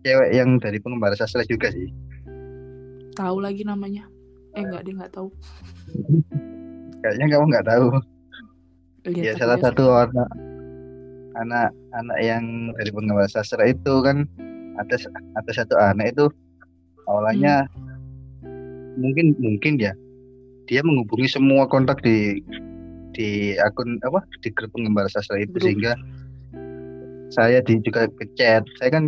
cewek 0.00 0.32
yang 0.32 0.56
dari 0.56 0.80
penggemar 0.80 1.12
sastra 1.12 1.44
juga 1.44 1.68
sih. 1.68 1.92
Tahu 3.12 3.44
lagi 3.44 3.68
namanya? 3.68 4.08
Eh 4.56 4.64
enggak 4.64 4.88
dia 4.88 4.94
nggak 4.96 5.12
tahu. 5.12 5.28
Kayaknya 7.04 7.26
kamu 7.36 7.44
nggak 7.52 7.68
tahu. 7.68 7.86
Lihat 9.04 9.20
Ya 9.20 9.32
aja 9.36 9.40
salah 9.44 9.58
satu 9.60 9.84
anak 9.92 10.28
anak 11.36 11.68
anak 11.92 12.18
yang 12.24 12.72
dari 12.72 12.88
penggemar 12.88 13.28
sastra 13.28 13.68
itu 13.68 14.00
kan 14.00 14.24
ada 14.80 14.96
ada 15.36 15.50
satu 15.52 15.76
anak 15.76 16.16
itu 16.16 16.24
awalnya 17.04 17.68
mungkin 18.98 19.34
mungkin 19.38 19.78
ya. 19.78 19.92
Dia 20.64 20.80
menghubungi 20.80 21.28
semua 21.28 21.68
kontak 21.68 22.00
di 22.00 22.40
di 23.14 23.54
akun 23.62 24.02
apa 24.02 24.26
di 24.42 24.50
grup 24.50 24.74
penggemar 24.74 25.06
sastra 25.06 25.38
itu 25.38 25.54
Grup. 25.54 25.62
sehingga 25.62 25.92
saya 27.30 27.62
di, 27.62 27.78
juga 27.82 28.10
ke 28.10 28.24
chat. 28.34 28.66
Saya 28.82 28.90
kan 28.90 29.04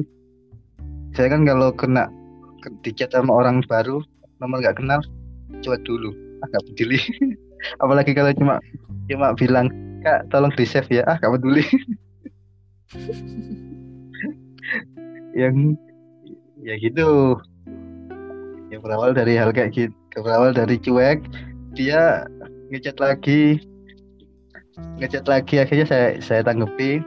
saya 1.16 1.32
kan 1.32 1.42
kalau 1.48 1.72
kena 1.74 2.06
ke, 2.62 2.68
di 2.86 2.90
chat 2.94 3.10
sama 3.10 3.32
orang 3.34 3.64
baru 3.66 4.02
nomor 4.38 4.62
nggak 4.62 4.78
kenal 4.78 5.00
cuek 5.64 5.82
dulu. 5.84 6.14
Ah 6.44 6.46
nggak 6.52 6.64
peduli. 6.72 7.00
Apalagi 7.82 8.12
kalau 8.14 8.30
cuma 8.36 8.60
cuma 9.10 9.32
bilang 9.34 9.72
kak 10.04 10.28
tolong 10.30 10.52
di 10.54 10.64
save 10.68 10.90
ya. 10.92 11.02
Ah 11.08 11.16
nggak 11.18 11.40
peduli. 11.40 11.64
Yang 15.36 15.76
ya 16.64 16.74
gitu 16.80 17.36
ya 18.70 18.78
berawal 18.82 19.14
dari 19.14 19.38
hal 19.38 19.54
kayak 19.54 19.72
gitu 19.74 20.16
berawal 20.22 20.50
dari 20.50 20.76
cuek 20.80 21.22
dia 21.76 22.26
ngechat 22.72 22.98
lagi 22.98 23.62
ngechat 24.98 25.24
lagi 25.28 25.62
akhirnya 25.62 25.86
saya 25.86 26.08
saya 26.18 26.40
tanggepi 26.42 27.00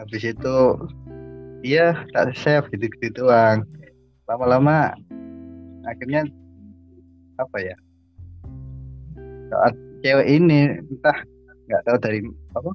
habis 0.00 0.22
itu 0.24 0.56
dia 1.62 1.94
tak 2.16 2.34
save 2.34 2.66
gitu 2.74 2.88
gitu 2.98 3.22
doang 3.22 3.62
lama-lama 4.26 4.96
akhirnya 5.86 6.26
apa 7.38 7.56
ya 7.60 7.76
saat 9.52 9.74
cewek 10.02 10.26
ini 10.26 10.80
entah 10.80 11.18
nggak 11.68 11.82
tahu 11.86 11.96
dari 12.00 12.18
apa 12.56 12.70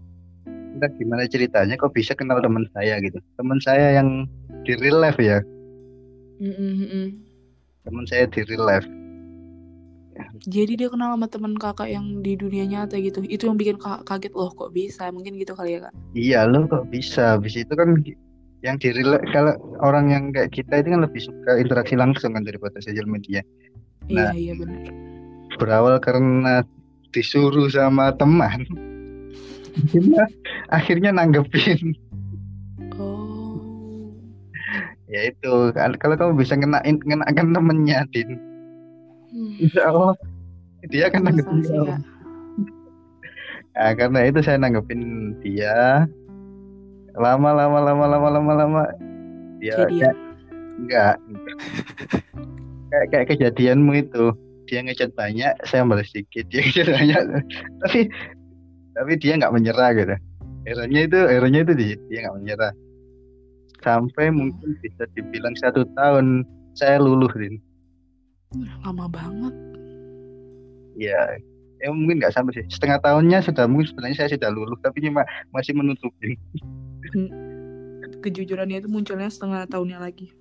entah 0.78 0.92
gimana 1.02 1.26
ceritanya 1.26 1.74
kok 1.74 1.92
bisa 1.98 2.14
kenal 2.14 2.38
teman 2.38 2.70
saya 2.78 3.02
gitu. 3.02 3.18
Teman 3.34 3.58
saya 3.58 3.98
yang 3.98 4.30
di 4.62 4.78
real 4.78 5.02
life 5.02 5.18
ya 5.18 5.42
Mm, 6.38 6.54
mm, 6.54 6.74
mm, 6.74 6.88
mm. 6.90 7.08
teman 7.86 8.06
saya 8.06 8.26
di 8.30 8.42
real 8.46 8.66
life 8.66 8.88
Jadi 10.50 10.82
dia 10.82 10.90
kenal 10.90 11.14
sama 11.14 11.30
teman 11.30 11.54
kakak 11.62 11.94
yang 11.94 12.26
di 12.26 12.34
dunia 12.34 12.66
nyata 12.66 12.98
gitu. 12.98 13.22
Itu 13.22 13.54
yang 13.54 13.58
bikin 13.58 13.78
kakak 13.78 14.02
kaget 14.02 14.34
loh 14.34 14.50
kok 14.50 14.74
bisa. 14.74 15.14
Mungkin 15.14 15.38
gitu 15.38 15.54
kali 15.54 15.78
ya 15.78 15.90
kak. 15.90 15.94
Iya 16.18 16.40
lo 16.50 16.66
kok 16.66 16.90
bisa 16.90 17.38
habis 17.38 17.54
itu 17.54 17.70
kan 17.70 18.02
yang 18.66 18.82
di 18.82 18.90
real 18.98 19.22
kalau 19.30 19.54
orang 19.78 20.10
yang 20.10 20.24
kayak 20.34 20.50
kita 20.50 20.82
itu 20.82 20.90
kan 20.90 21.06
lebih 21.06 21.22
suka 21.22 21.62
interaksi 21.62 21.94
langsung 21.94 22.34
kan 22.34 22.42
daripada 22.42 22.82
sosial 22.82 23.06
media 23.06 23.46
Nah. 24.08 24.32
Iya 24.32 24.40
iya 24.40 24.54
benar. 24.56 24.80
berawal 25.58 25.96
karena 26.00 26.64
disuruh 27.12 27.68
sama 27.68 28.14
teman 28.16 28.64
akhirnya 29.84 30.24
akhirnya 30.72 31.12
nanggepin. 31.14 31.98
Ya 35.08 35.32
itu 35.32 35.72
Kal- 35.72 36.00
kalau 36.00 36.16
kamu 36.20 36.34
bisa 36.40 36.54
ngenain 36.56 37.00
ngenakan 37.00 37.56
temennya 37.56 38.04
din. 38.12 38.30
Hmm. 39.28 39.52
insya 39.60 39.92
Allah. 39.92 40.14
Dia 40.88 41.10
akan 41.12 41.22
nanggepin 41.28 41.60
sih 41.68 41.76
nah, 43.78 43.92
karena 43.94 44.20
itu 44.26 44.40
saya 44.42 44.58
nanggepin 44.58 45.02
dia. 45.42 46.06
Lama 47.18 47.50
lama 47.50 47.80
lama 47.82 48.06
lama 48.06 48.28
lama 48.30 48.52
lama. 48.54 48.84
Dia 49.58 49.74
Jadi 49.86 50.00
ya. 50.06 50.12
kayak- 50.14 50.20
enggak. 50.78 51.16
Kayak 52.88 53.06
kayak 53.12 53.28
kejadianmu 53.36 53.92
itu. 54.00 54.26
Dia 54.68 54.84
ngechat 54.84 55.16
banyak 55.16 55.54
saya 55.64 55.88
balas 55.88 56.12
sedikit 56.12 56.46
dia 56.52 56.62
ngechat 56.64 56.88
banyak. 56.94 57.22
Tapi 57.84 58.00
tapi 58.96 59.12
dia 59.22 59.34
nggak 59.38 59.54
menyerah 59.54 59.90
gitu. 59.96 60.16
Eranya 60.68 61.00
itu 61.08 61.20
eranya 61.28 61.60
itu 61.64 61.74
di 61.74 61.88
dia 62.12 62.18
nggak 62.28 62.38
menyerah 62.44 62.72
sampai 63.82 64.30
mungkin 64.30 64.78
bisa 64.82 65.06
dibilang 65.14 65.54
satu 65.58 65.86
tahun 65.94 66.46
saya 66.74 66.98
luluh 66.98 67.30
din 67.34 67.58
lama 68.82 69.06
banget. 69.08 69.54
ya 70.98 71.20
ya 71.78 71.94
mungkin 71.94 72.18
nggak 72.18 72.34
sampai 72.34 72.58
sih 72.58 72.66
setengah 72.74 72.98
tahunnya 73.04 73.46
sudah 73.46 73.70
mungkin 73.70 73.92
sebenarnya 73.92 74.26
saya 74.26 74.30
sudah 74.34 74.50
luluh 74.50 74.78
tapi 74.82 75.04
cuma 75.04 75.22
masih 75.52 75.78
menutupi 75.78 76.40
kejujurannya 78.18 78.82
itu 78.82 78.90
munculnya 78.90 79.30
setengah 79.30 79.70
tahunnya 79.70 80.02
lagi. 80.02 80.34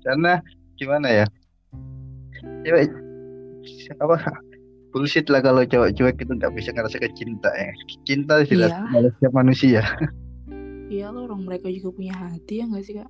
Karena 0.00 0.40
gimana 0.80 1.08
ya? 1.12 1.26
Cewek 2.64 2.88
apa 4.00 4.16
bullshit 4.90 5.28
lah 5.28 5.44
kalau 5.44 5.60
cowok 5.62 5.92
cuek 5.92 6.16
itu 6.18 6.32
nggak 6.32 6.52
bisa 6.56 6.72
ngerasakan 6.72 7.12
cinta 7.12 7.50
ya. 7.52 7.70
Cinta 8.08 8.34
jelas 8.48 8.72
Iya. 8.72 8.96
oleh 8.96 9.10
setiap 9.18 9.32
manusia. 9.36 9.82
Iya 10.90 11.14
lo 11.14 11.30
orang 11.30 11.46
mereka 11.46 11.70
juga 11.70 11.94
punya 11.94 12.14
hati 12.18 12.58
ya 12.60 12.64
nggak 12.66 12.82
sih 12.82 12.94
kak? 12.98 13.08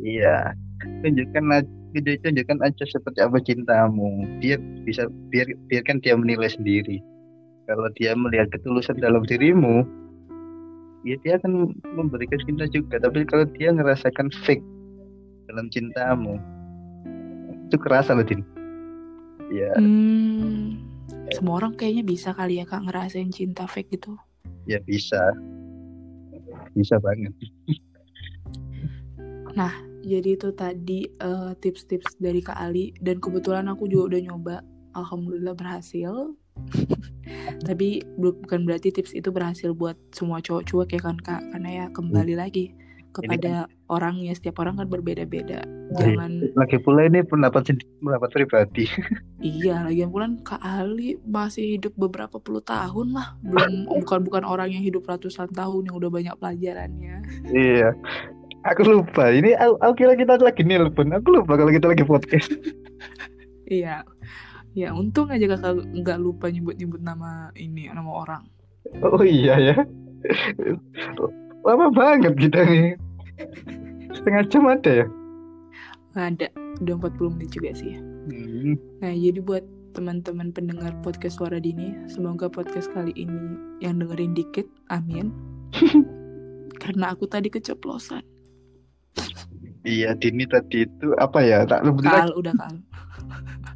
Iya. 0.00 0.56
Tunjukkan 1.04 1.44
aja, 1.52 2.12
tunjukkan 2.24 2.58
aja 2.64 2.84
seperti 2.88 3.18
apa 3.20 3.36
cintamu. 3.44 4.24
Dia 4.40 4.56
bisa 4.88 5.04
biar 5.28 5.52
biarkan 5.68 6.00
dia 6.00 6.16
menilai 6.16 6.48
sendiri. 6.48 6.96
Kalau 7.68 7.86
dia 8.00 8.16
melihat 8.16 8.48
ketulusan 8.56 8.96
dalam 9.04 9.20
dirimu, 9.28 9.84
ya 11.04 11.20
dia 11.20 11.36
akan 11.36 11.76
memberikan 11.92 12.40
cinta 12.48 12.64
juga. 12.72 12.96
Tapi 12.96 13.28
kalau 13.28 13.44
dia 13.52 13.68
ngerasakan 13.68 14.32
fake 14.42 14.64
dalam 15.52 15.68
cintamu, 15.68 16.40
itu 17.68 17.76
kerasa 17.76 18.16
loh, 18.16 18.24
Din. 18.24 18.40
Ya, 19.52 19.70
Hmm, 19.76 20.78
semua 21.34 21.58
orang 21.60 21.74
kayaknya 21.76 22.06
bisa 22.06 22.30
kali 22.32 22.62
ya 22.62 22.64
kak 22.64 22.86
ngerasain 22.86 23.28
cinta 23.34 23.66
fake 23.68 23.98
gitu. 23.98 24.14
ya 24.64 24.78
bisa. 24.86 25.18
Bisa 26.74 26.96
banget. 27.02 27.34
Jadi 30.00 30.28
itu 30.32 30.48
tadi 30.56 31.06
eh, 31.06 31.52
tips-tips 31.60 32.16
dari 32.16 32.40
Kak 32.40 32.56
Ali. 32.56 32.96
Dan 32.98 33.20
kebetulan 33.20 33.68
aku 33.68 33.84
juga 33.86 34.16
udah 34.16 34.20
nyoba, 34.26 34.56
alhamdulillah 34.96 35.52
berhasil. 35.52 36.34
Tapi 37.68 38.02
bu- 38.16 38.36
bukan 38.40 38.64
berarti 38.64 38.90
tips 38.90 39.12
itu 39.12 39.28
berhasil 39.28 39.70
buat 39.76 39.94
semua 40.10 40.40
cowok 40.40 40.64
cuek 40.66 40.90
ya 40.96 41.00
kan 41.00 41.16
Kak, 41.20 41.42
karena 41.54 41.68
ya 41.68 41.86
kembali 41.92 42.34
lagi 42.34 42.72
kepada 43.10 43.66
orangnya 43.90 44.32
setiap 44.32 44.62
orang 44.62 44.78
kan 44.78 44.86
berbeda-beda. 44.86 45.66
Jangan 45.98 46.54
Lagi 46.54 46.78
pula 46.78 47.10
ini 47.10 47.26
pendapat 47.26 47.74
pendapat 47.98 48.30
pribadi. 48.30 48.86
iya, 49.42 49.82
lagian 49.84 50.14
pula 50.14 50.30
Kak 50.46 50.62
Ali 50.62 51.18
masih 51.26 51.78
hidup 51.78 51.94
beberapa 51.98 52.38
puluh 52.38 52.62
tahun 52.62 53.14
lah, 53.14 53.34
belum 53.42 53.86
bukan 54.06 54.20
bukan 54.22 54.42
orang 54.46 54.70
yang 54.70 54.86
hidup 54.86 55.06
ratusan 55.10 55.50
tahun 55.50 55.90
yang 55.90 55.96
udah 55.98 56.10
banyak 56.10 56.34
pelajarannya. 56.38 57.16
Iya. 57.50 57.92
Aku 58.68 58.84
lupa. 58.84 59.32
Ini 59.32 59.56
aku, 59.56 59.74
aku 59.80 59.92
kira 60.04 60.12
kita 60.14 60.36
lagi 60.36 60.62
nelpon. 60.62 61.16
Aku 61.16 61.32
lupa 61.32 61.56
kalau 61.56 61.72
kita 61.72 61.90
lagi 61.90 62.04
podcast. 62.06 62.50
Iya. 63.70 64.02
Ya, 64.74 64.90
untung 64.90 65.30
aja 65.30 65.46
kakak 65.46 65.86
nggak 65.94 66.18
lupa 66.18 66.50
nyebut-nyebut 66.50 66.98
nama 66.98 67.54
ini, 67.54 67.86
nama 67.86 68.10
orang. 68.10 68.42
Oh 68.98 69.22
iya 69.22 69.54
ya. 69.62 69.76
Lama 71.60 71.92
banget 71.92 72.34
kita 72.40 72.60
nih. 72.64 72.96
Setengah 74.16 74.42
jam 74.48 74.64
ada 74.68 74.90
ya? 75.04 75.06
Nggak 76.10 76.26
ada, 76.26 76.46
udah 76.82 76.94
40 77.06 77.34
menit 77.36 77.50
juga 77.54 77.70
sih. 77.76 77.94
Hmm. 78.00 78.74
Nah, 78.98 79.14
jadi 79.14 79.38
buat 79.44 79.64
teman-teman 79.94 80.50
pendengar 80.50 80.90
podcast 81.04 81.38
Suara 81.38 81.62
Dini, 81.62 81.94
semoga 82.10 82.50
podcast 82.50 82.90
kali 82.90 83.14
ini 83.14 83.78
yang 83.84 84.02
dengerin 84.02 84.34
dikit, 84.34 84.66
amin. 84.90 85.30
Karena 86.82 87.14
aku 87.14 87.28
tadi 87.30 87.52
keceplosan. 87.52 88.24
Iya, 89.86 90.16
Dini 90.16 90.44
tadi 90.48 90.84
itu 90.88 91.14
apa 91.20 91.40
ya? 91.44 91.64
Tak. 91.68 91.86
Kal, 92.02 92.34
udah 92.36 92.52
kal. 92.56 92.74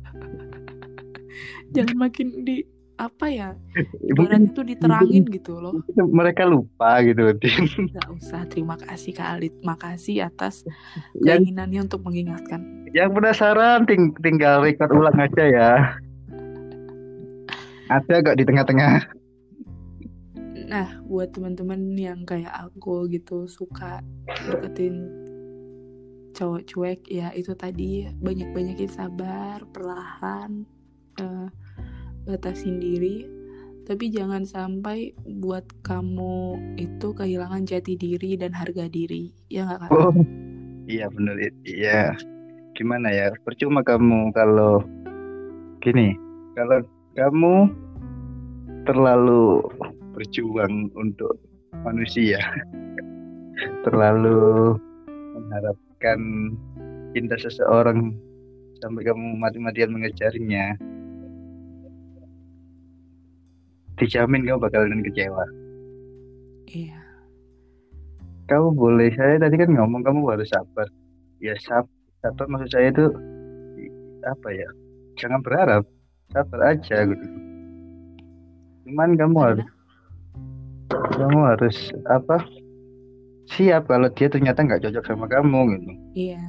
Jangan 1.74 1.96
makin 1.96 2.44
di 2.44 2.64
apa 2.94 3.26
ya? 3.26 3.48
Ibaratnya 4.10 4.50
tuh 4.54 4.64
diterangin 4.66 5.24
gitu 5.30 5.58
loh. 5.58 5.74
mereka 5.96 6.46
lupa 6.46 7.02
gitu, 7.02 7.34
Din. 7.38 7.90
Gak 7.90 8.08
usah, 8.14 8.46
terima 8.46 8.78
kasih 8.78 9.10
Kak 9.14 9.38
Alit. 9.38 9.54
Makasih 9.66 10.30
atas 10.30 10.62
Yang, 11.26 11.50
keinginannya 11.50 11.80
untuk 11.90 12.00
mengingatkan. 12.06 12.60
yang 12.94 13.10
penasaran 13.10 13.82
ting- 13.90 14.14
tinggal 14.22 14.62
record 14.62 14.94
ulang 14.94 15.18
aja 15.18 15.44
ya. 15.44 15.70
Ada 17.90 18.22
gak 18.22 18.38
di 18.38 18.44
tengah-tengah? 18.46 18.94
Nah, 20.64 20.88
buat 21.04 21.28
teman-teman 21.34 21.92
yang 21.98 22.24
kayak 22.24 22.54
aku 22.70 23.04
gitu 23.12 23.44
suka 23.44 24.00
deketin 24.48 25.12
cowok 26.32 26.62
cuek, 26.66 27.00
ya 27.06 27.30
itu 27.36 27.52
tadi 27.54 28.08
banyak-banyakin 28.18 28.90
sabar, 28.90 29.62
perlahan, 29.70 30.64
eh, 31.20 31.48
batasin 32.24 32.80
diri. 32.80 33.28
Tapi 33.84 34.08
jangan 34.08 34.48
sampai 34.48 35.12
buat 35.28 35.68
kamu 35.84 36.56
itu 36.80 37.12
kehilangan 37.12 37.68
jati 37.68 38.00
diri 38.00 38.32
dan 38.40 38.56
harga 38.56 38.88
diri, 38.88 39.28
ya 39.52 39.68
nggak 39.68 39.80
kak? 39.84 39.90
Oh, 39.92 40.16
iya 40.88 41.12
bener. 41.12 41.36
Iya. 41.68 42.16
Gimana 42.72 43.12
ya? 43.12 43.28
Percuma 43.44 43.84
kamu 43.84 44.32
kalau 44.32 44.80
gini, 45.84 46.16
kalau 46.56 46.80
kamu 47.12 47.68
terlalu 48.88 49.60
berjuang 50.16 50.88
untuk 50.96 51.36
manusia, 51.84 52.40
terlalu 53.84 54.80
mengharapkan 55.36 56.20
cinta 57.12 57.36
seseorang 57.36 58.16
sampai 58.80 59.02
kamu 59.04 59.36
mati-matian 59.36 59.92
mengejarnya, 59.92 60.80
dijamin 64.00 64.42
kamu 64.46 64.58
bakalan 64.58 65.02
kecewa. 65.06 65.44
Iya, 66.74 66.98
Kamu 68.50 68.76
boleh, 68.76 69.14
saya 69.14 69.40
tadi 69.40 69.56
kan 69.56 69.72
ngomong 69.72 70.02
kamu 70.04 70.20
harus 70.28 70.50
sabar. 70.50 70.88
Ya 71.40 71.54
sab, 71.62 71.86
sabar 72.20 72.44
maksud 72.50 72.70
saya 72.72 72.90
itu 72.92 73.08
apa 74.26 74.48
ya? 74.52 74.68
Jangan 75.16 75.40
berharap, 75.40 75.82
sabar 76.34 76.76
aja 76.76 77.06
gitu. 77.08 77.26
Cuman 78.84 79.16
kamu 79.16 79.36
harus, 79.38 79.66
kamu 81.16 81.40
harus 81.54 81.76
apa? 82.10 82.42
Siap 83.54 83.86
kalau 83.88 84.08
dia 84.12 84.28
ternyata 84.28 84.64
nggak 84.64 84.82
cocok 84.88 85.04
sama 85.04 85.26
kamu 85.28 85.76
gitu. 85.78 85.90
iya, 86.16 86.42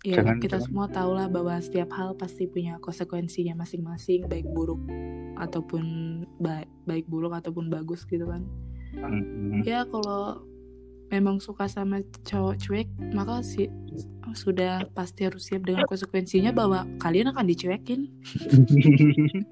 ya 0.00 0.20
Jangan- 0.20 0.40
kita 0.40 0.56
jangan- 0.56 0.66
semua 0.66 0.86
tahu 0.88 1.10
lah 1.12 1.26
bahwa 1.28 1.54
setiap 1.60 1.92
hal 1.92 2.16
pasti 2.16 2.48
punya 2.48 2.80
konsekuensinya 2.80 3.52
masing-masing, 3.52 4.24
baik 4.26 4.48
buruk 4.48 4.80
ataupun 5.36 5.84
baik 6.40 6.68
baik 6.88 7.04
buruk 7.08 7.36
ataupun 7.36 7.68
bagus 7.68 8.08
gitu 8.08 8.24
kan. 8.24 8.42
Mm-mm. 8.96 9.62
Ya 9.62 9.84
kalau 9.86 10.42
memang 11.10 11.38
suka 11.38 11.66
sama 11.66 12.00
cowok 12.24 12.54
cuek, 12.58 12.88
maka 13.12 13.42
sih 13.44 13.68
sudah 14.34 14.86
pasti 14.94 15.26
harus 15.26 15.46
siap 15.46 15.66
dengan 15.66 15.84
konsekuensinya 15.86 16.54
bahwa 16.54 16.86
kalian 17.02 17.34
akan 17.34 17.46
dicuekin. 17.50 18.06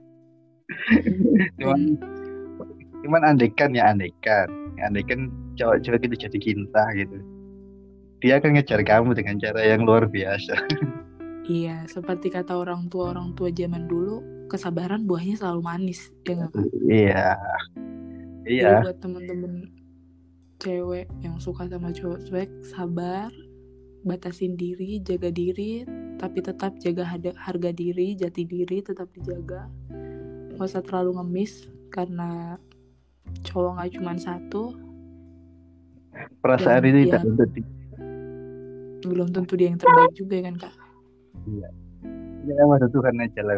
cuman, 1.59 1.81
cuman 3.05 3.23
andekan 3.27 3.75
ya 3.75 3.91
andekan, 3.91 4.47
andekan 4.81 5.31
cowok 5.59 5.83
cewek 5.83 6.07
itu 6.07 6.17
jadi 6.29 6.39
cinta 6.39 6.83
gitu. 6.95 7.19
Dia 8.19 8.43
akan 8.43 8.59
ngejar 8.59 8.83
kamu 8.83 9.15
dengan 9.15 9.39
cara 9.39 9.61
yang 9.63 9.83
luar 9.87 10.07
biasa. 10.07 10.55
Iya, 11.49 11.89
seperti 11.89 12.29
kata 12.29 12.61
orang 12.61 12.93
tua 12.93 13.09
orang 13.17 13.33
tua 13.33 13.49
zaman 13.49 13.89
dulu, 13.89 14.21
kesabaran 14.53 15.09
buahnya 15.09 15.41
selalu 15.41 15.65
manis, 15.65 16.13
ya 16.29 16.45
nggak? 16.45 16.53
Iya, 16.85 17.27
iya. 18.45 18.69
Jadi 18.69 18.85
buat 18.85 18.99
temen-temen 19.01 19.53
cewek 20.61 21.09
yang 21.25 21.41
suka 21.41 21.65
sama 21.65 21.89
cowok 21.89 22.21
cuek, 22.29 22.51
sabar, 22.69 23.33
batasin 24.05 24.61
diri, 24.61 25.01
jaga 25.01 25.33
diri, 25.33 25.89
tapi 26.21 26.45
tetap 26.45 26.77
jaga 26.85 27.09
harga 27.17 27.71
diri, 27.73 28.13
jati 28.13 28.45
diri 28.45 28.85
tetap 28.85 29.09
dijaga. 29.17 29.73
Gak 30.53 30.69
usah 30.69 30.85
terlalu 30.85 31.17
ngemis 31.17 31.65
karena 31.89 32.61
cowok 33.49 33.71
nggak 33.73 33.91
cuma 33.97 34.13
satu, 34.21 34.77
Perasaan 36.45 36.85
dia- 36.85 37.09
tidak 37.09 37.25
untuk 37.25 37.49
di- 37.57 37.78
belum 39.05 39.29
tentu 39.31 39.55
dia 39.55 39.71
yang 39.71 39.79
terbaik 39.79 40.13
juga 40.17 40.37
kan 40.43 40.55
kak. 40.59 40.75
Ya 42.49 42.63
pada 42.65 42.87
Tuhan 42.91 43.15
aja 43.23 43.43
lah. 43.45 43.57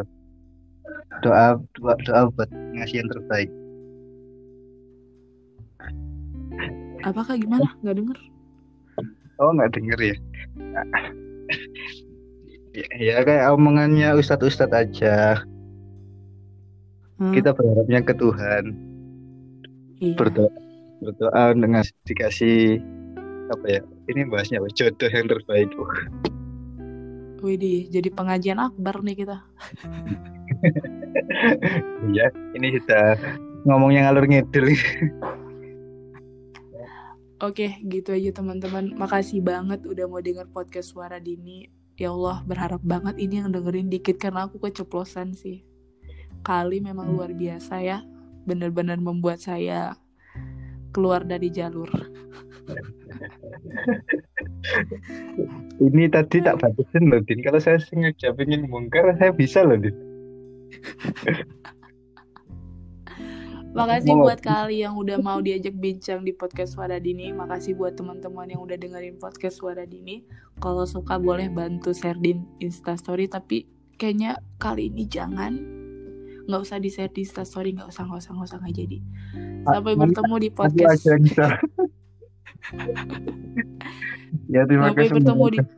Doa 1.21 1.47
doa 1.77 1.93
doa 2.05 2.21
buat 2.33 2.49
ngasih 2.77 3.05
yang 3.05 3.09
terbaik. 3.09 3.49
Apakah 7.01 7.33
gimana? 7.37 7.65
Nggak 7.81 7.97
denger? 7.97 8.17
Oh 9.41 9.49
nggak 9.57 9.73
denger 9.73 9.99
ya? 9.99 10.15
ya, 12.77 12.87
ya 13.01 13.15
kayak 13.25 13.49
omongannya 13.57 14.13
ustadz 14.13 14.45
ustadz 14.45 14.77
aja. 14.77 15.41
Hmm, 17.17 17.33
Kita 17.33 17.53
berharapnya 17.53 18.01
ke 18.05 18.13
Tuhan. 18.17 18.63
iya. 20.01 20.17
Berdoa 20.17 20.49
berdoa 21.01 21.43
dengan 21.57 21.81
dikasih 22.05 22.77
apa 23.49 23.65
ya? 23.65 23.81
Ini 24.09 24.25
bahasnya? 24.29 24.63
Jodoh 24.73 25.11
yang 25.11 25.27
terbaik. 25.29 25.69
Widih, 27.41 27.89
jadi 27.89 28.09
pengajian 28.13 28.61
akbar 28.61 29.01
nih 29.01 29.25
kita. 29.25 29.37
Iya, 32.11 32.29
ini 32.53 32.77
sudah 32.77 33.17
ngomongnya 33.65 34.05
ngalur 34.07 34.29
ngidul. 34.29 34.77
Oke, 37.41 37.81
gitu 37.89 38.13
aja 38.13 38.29
teman-teman. 38.37 38.93
Makasih 38.93 39.41
banget 39.41 39.81
udah 39.89 40.05
mau 40.05 40.21
denger 40.21 40.45
podcast 40.53 40.93
Suara 40.93 41.17
Dini. 41.17 41.65
Ya 41.97 42.13
Allah, 42.13 42.45
berharap 42.45 42.85
banget 42.85 43.17
ini 43.17 43.41
yang 43.41 43.49
dengerin 43.49 43.89
dikit 43.89 44.21
karena 44.21 44.45
aku 44.45 44.61
keceplosan 44.61 45.33
sih. 45.33 45.65
Kali 46.45 46.77
memang 46.81 47.09
luar 47.09 47.33
biasa 47.33 47.81
ya. 47.81 48.05
Bener-bener 48.45 49.01
membuat 49.01 49.41
saya 49.41 49.97
keluar 50.93 51.25
dari 51.25 51.49
jalur. 51.49 51.89
Ini 55.81 56.03
tadi 56.13 56.37
tak 56.45 56.61
batasin 56.61 57.09
loh, 57.09 57.21
Din. 57.25 57.41
Kalau 57.41 57.59
saya 57.59 57.81
sengaja 57.81 58.31
pengen 58.35 58.69
bongkar, 58.69 59.17
saya 59.17 59.33
bisa 59.33 59.65
loh, 59.65 59.77
Din. 59.77 59.95
Makasih 63.71 64.19
buat 64.19 64.39
kali 64.43 64.83
yang 64.83 64.99
udah 64.99 65.15
mau 65.23 65.39
diajak 65.39 65.71
bincang 65.79 66.27
di 66.27 66.35
podcast 66.35 66.75
Suara 66.75 66.99
Dini. 66.99 67.31
Makasih 67.31 67.79
buat 67.79 67.95
teman-teman 67.95 68.51
yang 68.51 68.59
udah 68.59 68.75
dengerin 68.75 69.15
podcast 69.15 69.63
Suara 69.63 69.87
Dini. 69.87 70.27
Kalau 70.59 70.83
suka 70.83 71.15
boleh 71.15 71.47
bantu 71.47 71.95
share 71.95 72.19
di 72.19 72.35
Instastory, 72.59 73.31
tapi 73.31 73.63
kayaknya 73.95 74.43
kali 74.59 74.91
ini 74.91 75.07
jangan. 75.07 75.55
Nggak 76.51 76.61
usah 76.67 76.83
di 76.83 76.91
share 76.91 77.15
di 77.15 77.23
Instastory, 77.23 77.71
nggak 77.71 77.87
usah, 77.87 78.03
nggak 78.03 78.19
usah, 78.19 78.31
nggak 78.35 78.47
usah, 78.51 78.57
nggak 78.59 78.75
jadi. 78.75 78.97
Sampai 79.63 79.93
Nanti 79.95 80.01
bertemu 80.03 80.35
di 80.35 80.49
podcast. 80.51 81.03
ya 84.53 84.61
terima 84.69 84.91
Sampai 84.91 85.03
kasih. 85.07 85.15
bertemu 85.19 85.45
di 85.49 85.59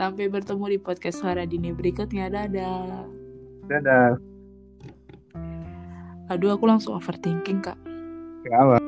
Sampai 0.00 0.32
bertemu 0.32 0.64
di 0.64 0.78
podcast 0.80 1.20
Suara 1.20 1.44
Dini 1.44 1.76
berikutnya. 1.76 2.32
Dadah. 2.32 3.04
Dadah. 3.68 4.16
Aduh, 6.32 6.56
aku 6.56 6.64
langsung 6.64 6.96
overthinking, 6.96 7.60
Kak. 7.60 7.76
Kenapa? 8.40 8.80